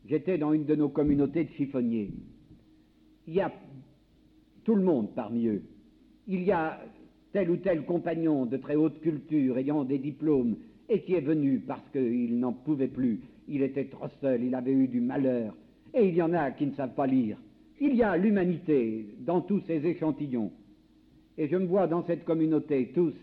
J'étais 0.06 0.38
dans 0.38 0.54
une 0.54 0.64
de 0.64 0.76
nos 0.76 0.88
communautés 0.88 1.44
de 1.44 1.50
chiffonniers. 1.50 2.12
Il 3.28 3.34
y 3.34 3.42
a 3.42 3.52
tout 4.64 4.76
le 4.76 4.84
monde 4.84 5.14
parmi 5.14 5.48
eux. 5.48 5.64
Il 6.30 6.44
y 6.44 6.54
a 6.54 6.80
tel 7.34 7.50
ou 7.50 7.58
tel 7.58 7.84
compagnon 7.84 8.46
de 8.46 8.56
très 8.56 8.76
haute 8.76 9.02
culture 9.02 9.58
ayant 9.58 9.84
des 9.84 9.98
diplômes 9.98 10.56
et 10.88 11.02
qui 11.02 11.14
est 11.14 11.20
venu 11.20 11.60
parce 11.60 11.90
qu'il 11.90 12.40
n'en 12.40 12.54
pouvait 12.54 12.88
plus. 12.88 13.20
Il 13.54 13.64
était 13.64 13.86
trop 13.86 14.08
seul, 14.22 14.46
il 14.46 14.56
avait 14.56 14.72
eu 14.72 14.88
du 14.88 15.02
malheur. 15.02 15.54
Et 15.94 16.08
il 16.08 16.16
y 16.16 16.22
en 16.22 16.32
a 16.32 16.52
qui 16.52 16.66
ne 16.66 16.74
savent 16.74 16.96
pas 16.96 17.06
lire. 17.06 17.38
Il 17.82 17.96
y 17.96 18.02
a 18.02 18.16
l'humanité 18.16 19.06
dans 19.20 19.42
tous 19.42 19.60
ces 19.68 19.86
échantillons. 19.86 20.54
Et 21.38 21.50
je 21.50 21.58
me 21.58 21.66
vois 21.66 21.88
dans 21.88 22.06
cette 22.06 22.24
communauté 22.24 22.92
tous, 22.94 23.14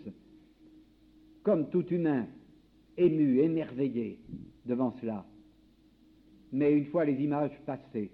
comme 1.42 1.70
tout 1.70 1.86
humain, 1.86 2.26
ému, 2.98 3.38
émerveillé 3.40 4.18
devant 4.66 4.94
cela. 5.00 5.24
Mais 6.52 6.74
une 6.74 6.86
fois 6.86 7.06
les 7.06 7.22
images 7.22 7.58
passées, 7.64 8.10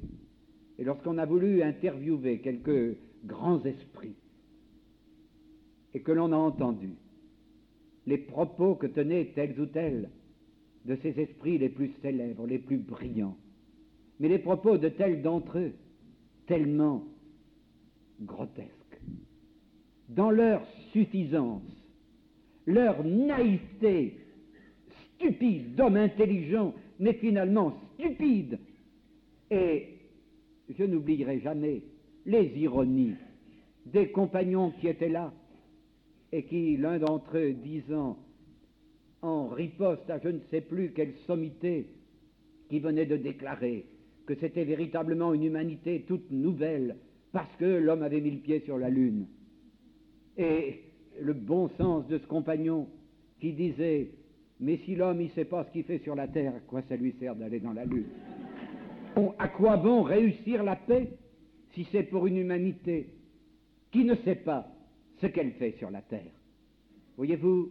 et 0.78 0.84
lorsqu'on 0.84 1.18
a 1.18 1.26
voulu 1.26 1.62
interviewer 1.62 2.38
quelques 2.38 2.96
grands 3.24 3.64
esprits, 3.64 4.14
et 5.94 6.00
que 6.00 6.12
l'on 6.12 6.32
a 6.32 6.36
entendu 6.36 6.90
les 8.06 8.18
propos 8.18 8.76
que 8.76 8.86
tenaient 8.86 9.32
tels 9.34 9.58
ou 9.58 9.66
tels 9.66 10.10
de 10.84 10.96
ces 10.96 11.18
esprits 11.20 11.58
les 11.58 11.68
plus 11.68 11.92
célèbres, 12.02 12.46
les 12.46 12.58
plus 12.58 12.78
brillants, 12.78 13.36
mais 14.20 14.28
les 14.28 14.38
propos 14.38 14.76
de 14.76 14.88
tels 14.88 15.22
d'entre 15.22 15.58
eux, 15.58 15.72
tellement 16.46 17.04
grotesques, 18.20 18.70
dans 20.08 20.30
leur 20.30 20.66
suffisance, 20.92 21.62
leur 22.66 23.02
naïveté 23.04 24.14
stupide 25.16 25.74
d'homme 25.74 25.96
intelligent, 25.96 26.74
mais 26.98 27.14
finalement 27.14 27.74
stupide. 27.94 28.58
Et 29.50 29.88
je 30.76 30.84
n'oublierai 30.84 31.40
jamais 31.40 31.82
les 32.26 32.46
ironies 32.58 33.14
des 33.86 34.08
compagnons 34.08 34.72
qui 34.80 34.88
étaient 34.88 35.08
là 35.08 35.32
et 36.32 36.44
qui, 36.44 36.76
l'un 36.76 36.98
d'entre 36.98 37.36
eux 37.36 37.52
disant 37.52 38.16
en 39.24 39.48
riposte 39.48 40.08
à 40.10 40.18
je 40.18 40.28
ne 40.28 40.40
sais 40.50 40.60
plus 40.60 40.92
quelle 40.92 41.14
sommité, 41.26 41.86
qui 42.68 42.78
venait 42.78 43.06
de 43.06 43.16
déclarer 43.16 43.86
que 44.26 44.34
c'était 44.34 44.64
véritablement 44.64 45.32
une 45.32 45.44
humanité 45.44 46.04
toute 46.06 46.30
nouvelle 46.30 46.96
parce 47.32 47.54
que 47.56 47.64
l'homme 47.64 48.02
avait 48.02 48.20
mis 48.20 48.30
le 48.30 48.38
pied 48.38 48.60
sur 48.60 48.78
la 48.78 48.90
lune. 48.90 49.26
Et 50.36 50.80
le 51.20 51.32
bon 51.32 51.68
sens 51.78 52.06
de 52.08 52.18
ce 52.18 52.26
compagnon 52.26 52.88
qui 53.40 53.52
disait 53.52 54.10
mais 54.60 54.78
si 54.84 54.94
l'homme 54.94 55.22
ne 55.22 55.28
sait 55.28 55.44
pas 55.44 55.64
ce 55.64 55.72
qu'il 55.72 55.84
fait 55.84 55.98
sur 55.98 56.14
la 56.14 56.28
terre, 56.28 56.54
à 56.54 56.60
quoi 56.60 56.82
ça 56.88 56.96
lui 56.96 57.14
sert 57.18 57.34
d'aller 57.34 57.60
dans 57.60 57.72
la 57.72 57.84
lune? 57.84 58.06
À 59.38 59.48
quoi 59.48 59.76
bon 59.76 60.02
réussir 60.02 60.62
la 60.62 60.76
paix 60.76 61.10
si 61.74 61.86
c'est 61.90 62.04
pour 62.04 62.26
une 62.26 62.36
humanité 62.36 63.08
qui 63.90 64.04
ne 64.04 64.14
sait 64.16 64.36
pas 64.36 64.66
ce 65.20 65.26
qu'elle 65.26 65.52
fait 65.52 65.72
sur 65.78 65.90
la 65.90 66.02
terre? 66.02 66.32
Voyez-vous, 67.16 67.70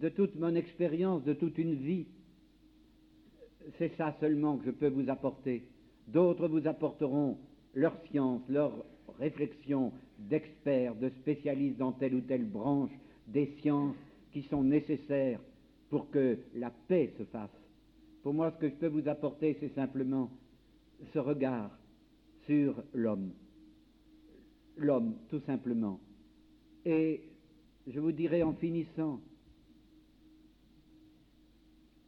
de 0.00 0.08
toute 0.08 0.34
mon 0.36 0.54
expérience, 0.54 1.24
de 1.24 1.32
toute 1.32 1.58
une 1.58 1.74
vie, 1.74 2.06
c'est 3.78 3.94
ça 3.96 4.14
seulement 4.20 4.58
que 4.58 4.66
je 4.66 4.70
peux 4.70 4.88
vous 4.88 5.08
apporter. 5.08 5.64
D'autres 6.08 6.48
vous 6.48 6.66
apporteront 6.66 7.38
leur 7.74 7.96
science, 8.06 8.42
leur 8.48 8.72
réflexion 9.18 9.92
d'experts, 10.18 10.94
de 10.94 11.08
spécialistes 11.08 11.78
dans 11.78 11.92
telle 11.92 12.14
ou 12.14 12.20
telle 12.20 12.44
branche 12.44 12.90
des 13.26 13.46
sciences 13.60 13.96
qui 14.32 14.42
sont 14.42 14.62
nécessaires 14.62 15.40
pour 15.90 16.10
que 16.10 16.38
la 16.54 16.70
paix 16.88 17.12
se 17.18 17.24
fasse. 17.24 17.50
Pour 18.22 18.34
moi, 18.34 18.50
ce 18.50 18.58
que 18.58 18.68
je 18.68 18.74
peux 18.74 18.88
vous 18.88 19.08
apporter, 19.08 19.56
c'est 19.60 19.74
simplement 19.74 20.30
ce 21.12 21.18
regard 21.18 21.70
sur 22.46 22.82
l'homme. 22.92 23.30
L'homme, 24.76 25.14
tout 25.30 25.40
simplement. 25.40 26.00
Et 26.84 27.22
je 27.86 27.98
vous 28.00 28.12
dirai 28.12 28.42
en 28.42 28.52
finissant, 28.54 29.20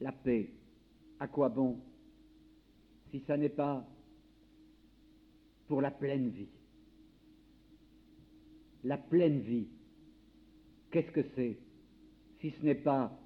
la 0.00 0.12
paix, 0.12 0.50
à 1.20 1.28
quoi 1.28 1.48
bon 1.48 1.78
si 3.10 3.20
ça 3.26 3.36
n'est 3.36 3.48
pas 3.48 3.86
pour 5.66 5.80
la 5.80 5.90
pleine 5.90 6.28
vie? 6.28 6.48
La 8.84 8.96
pleine 8.96 9.40
vie, 9.40 9.66
qu'est-ce 10.90 11.10
que 11.10 11.24
c'est 11.34 11.58
si 12.40 12.50
ce 12.50 12.64
n'est 12.64 12.74
pas 12.74 13.18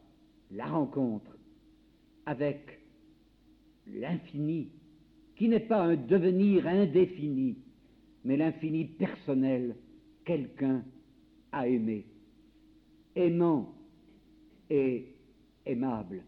la 0.50 0.66
rencontre 0.66 1.37
avec 2.26 2.80
l'infini, 3.87 4.70
qui 5.37 5.48
n'est 5.48 5.61
pas 5.61 5.82
un 5.82 5.96
devenir 5.96 6.66
indéfini, 6.66 7.58
mais 8.24 8.37
l'infini 8.37 8.85
personnel, 8.85 9.76
quelqu'un 10.24 10.85
a 11.50 11.68
aimé, 11.68 12.06
aimant 13.14 13.74
et 14.70 15.14
aimable? 15.66 16.22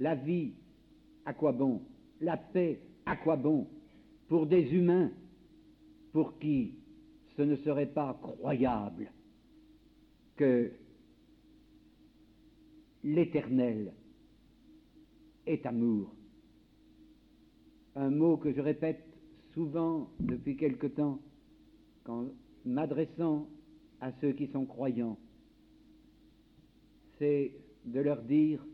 La 0.00 0.14
vie, 0.14 0.52
à 1.24 1.34
quoi 1.34 1.52
bon? 1.52 1.82
La 2.20 2.36
paix, 2.36 2.80
à 3.06 3.16
quoi 3.16 3.36
bon? 3.36 3.68
Pour 4.28 4.46
des 4.46 4.62
humains 4.74 5.10
pour 6.12 6.38
qui 6.38 6.74
ce 7.36 7.42
ne 7.42 7.56
serait 7.56 7.86
pas 7.86 8.18
croyable 8.20 9.12
que 10.36 10.72
l'éternel 13.04 13.92
est 15.46 15.64
amour. 15.66 16.12
Un 17.96 18.10
mot 18.10 18.36
que 18.36 18.52
je 18.52 18.60
répète 18.60 19.04
souvent 19.54 20.10
depuis 20.20 20.56
quelque 20.56 20.86
temps, 20.86 21.20
quand 22.04 22.26
m'adressant 22.64 23.48
à 24.00 24.12
ceux 24.20 24.32
qui 24.32 24.46
sont 24.48 24.64
croyants, 24.64 25.18
c'est 27.18 27.52
de 27.84 28.00
leur 28.00 28.22
dire, 28.22 28.64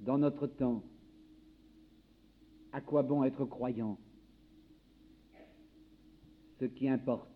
dans 0.00 0.18
notre 0.18 0.46
temps, 0.46 0.82
à 2.72 2.80
quoi 2.80 3.02
bon 3.02 3.24
être 3.24 3.44
croyant? 3.44 3.98
Ce 6.60 6.64
qui 6.64 6.88
importe, 6.88 7.28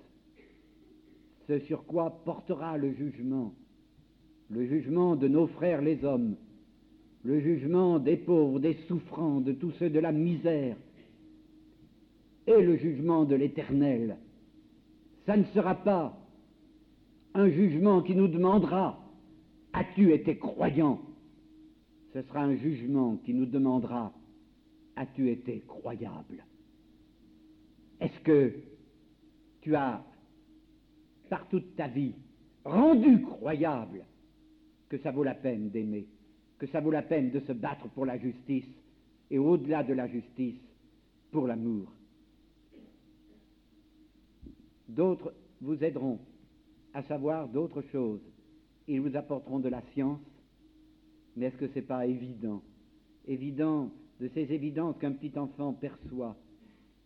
ce 1.46 1.58
sur 1.60 1.84
quoi 1.84 2.22
portera 2.24 2.76
le 2.76 2.92
jugement, 2.92 3.54
le 4.50 4.66
jugement 4.66 5.16
de 5.16 5.28
nos 5.28 5.46
frères 5.46 5.82
les 5.82 6.04
hommes, 6.04 6.36
le 7.24 7.40
jugement 7.40 7.98
des 7.98 8.16
pauvres, 8.16 8.60
des 8.60 8.74
souffrants, 8.86 9.40
de 9.40 9.52
tous 9.52 9.72
ceux 9.72 9.90
de 9.90 9.98
la 9.98 10.12
misère, 10.12 10.76
et 12.46 12.62
le 12.62 12.76
jugement 12.76 13.24
de 13.24 13.34
l'Éternel. 13.34 14.16
Ça 15.26 15.36
ne 15.36 15.44
sera 15.44 15.74
pas 15.74 16.18
un 17.34 17.48
jugement 17.50 18.02
qui 18.02 18.14
nous 18.14 18.28
demandera 18.28 18.98
As-tu 19.72 20.12
été 20.12 20.38
croyant? 20.38 21.00
Ce 22.18 22.24
sera 22.24 22.42
un 22.42 22.56
jugement 22.56 23.16
qui 23.18 23.32
nous 23.32 23.46
demandera 23.46 24.12
As-tu 24.96 25.30
été 25.30 25.60
croyable? 25.68 26.44
Est-ce 28.00 28.18
que 28.24 28.54
tu 29.60 29.76
as, 29.76 30.04
par 31.30 31.48
toute 31.48 31.76
ta 31.76 31.86
vie, 31.86 32.16
rendu 32.64 33.22
croyable 33.22 34.04
que 34.88 34.98
ça 34.98 35.12
vaut 35.12 35.22
la 35.22 35.36
peine 35.36 35.70
d'aimer, 35.70 36.08
que 36.58 36.66
ça 36.66 36.80
vaut 36.80 36.90
la 36.90 37.02
peine 37.02 37.30
de 37.30 37.38
se 37.38 37.52
battre 37.52 37.88
pour 37.90 38.04
la 38.04 38.18
justice 38.18 38.66
et 39.30 39.38
au-delà 39.38 39.84
de 39.84 39.94
la 39.94 40.08
justice, 40.08 40.60
pour 41.30 41.46
l'amour? 41.46 41.86
D'autres 44.88 45.32
vous 45.60 45.84
aideront 45.84 46.18
à 46.94 47.04
savoir 47.04 47.46
d'autres 47.46 47.82
choses. 47.92 48.22
Ils 48.88 49.00
vous 49.00 49.14
apporteront 49.14 49.60
de 49.60 49.68
la 49.68 49.82
science, 49.92 50.18
mais 51.38 51.46
est-ce 51.46 51.56
que 51.56 51.68
ce 51.68 51.76
n'est 51.76 51.82
pas 51.82 52.04
évident? 52.04 52.62
Évident 53.26 53.92
de 54.20 54.28
ces 54.34 54.52
évidences 54.52 54.98
qu'un 54.98 55.12
petit 55.12 55.38
enfant 55.38 55.72
perçoit, 55.72 56.36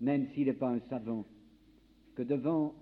même 0.01 0.26
s'il 0.28 0.47
n'est 0.47 0.55
pas 0.55 0.70
un 0.70 0.80
savant, 0.89 1.26
que 2.14 2.22
devant 2.22 2.74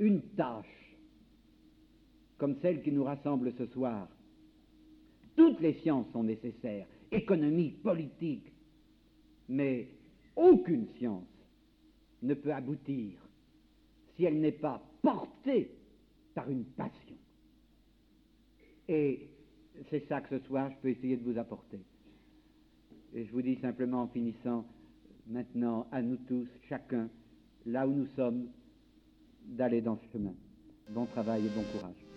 une 0.00 0.20
tâche 0.36 0.96
comme 2.36 2.56
celle 2.60 2.82
qui 2.82 2.90
nous 2.90 3.04
rassemble 3.04 3.52
ce 3.52 3.66
soir. 3.66 4.08
Toutes 5.36 5.60
les 5.60 5.74
sciences 5.74 6.10
sont 6.12 6.24
nécessaires, 6.24 6.88
économie, 7.12 7.70
politique, 7.70 8.52
mais 9.48 9.86
aucune 10.34 10.88
science 10.98 11.28
ne 12.22 12.34
peut 12.34 12.52
aboutir 12.52 13.12
si 14.16 14.24
elle 14.24 14.40
n'est 14.40 14.50
pas 14.50 14.82
portée 15.02 15.70
par 16.34 16.50
une 16.50 16.64
passion. 16.64 17.16
Et 18.88 19.28
c'est 19.90 20.06
ça 20.08 20.20
que 20.20 20.38
ce 20.38 20.44
soir 20.46 20.70
je 20.70 20.76
peux 20.76 20.88
essayer 20.88 21.16
de 21.16 21.24
vous 21.24 21.38
apporter. 21.38 21.80
Et 23.14 23.24
je 23.24 23.32
vous 23.32 23.42
dis 23.42 23.56
simplement 23.56 24.02
en 24.02 24.08
finissant, 24.08 24.64
maintenant 25.26 25.86
à 25.92 26.00
nous 26.02 26.16
tous, 26.16 26.48
chacun, 26.68 27.08
là 27.66 27.86
où 27.86 27.92
nous 27.92 28.06
sommes, 28.16 28.48
d'aller 29.44 29.80
dans 29.80 29.96
ce 29.96 30.12
chemin. 30.12 30.34
Bon 30.90 31.06
travail 31.06 31.46
et 31.46 31.48
bon 31.50 31.62
courage. 31.72 32.11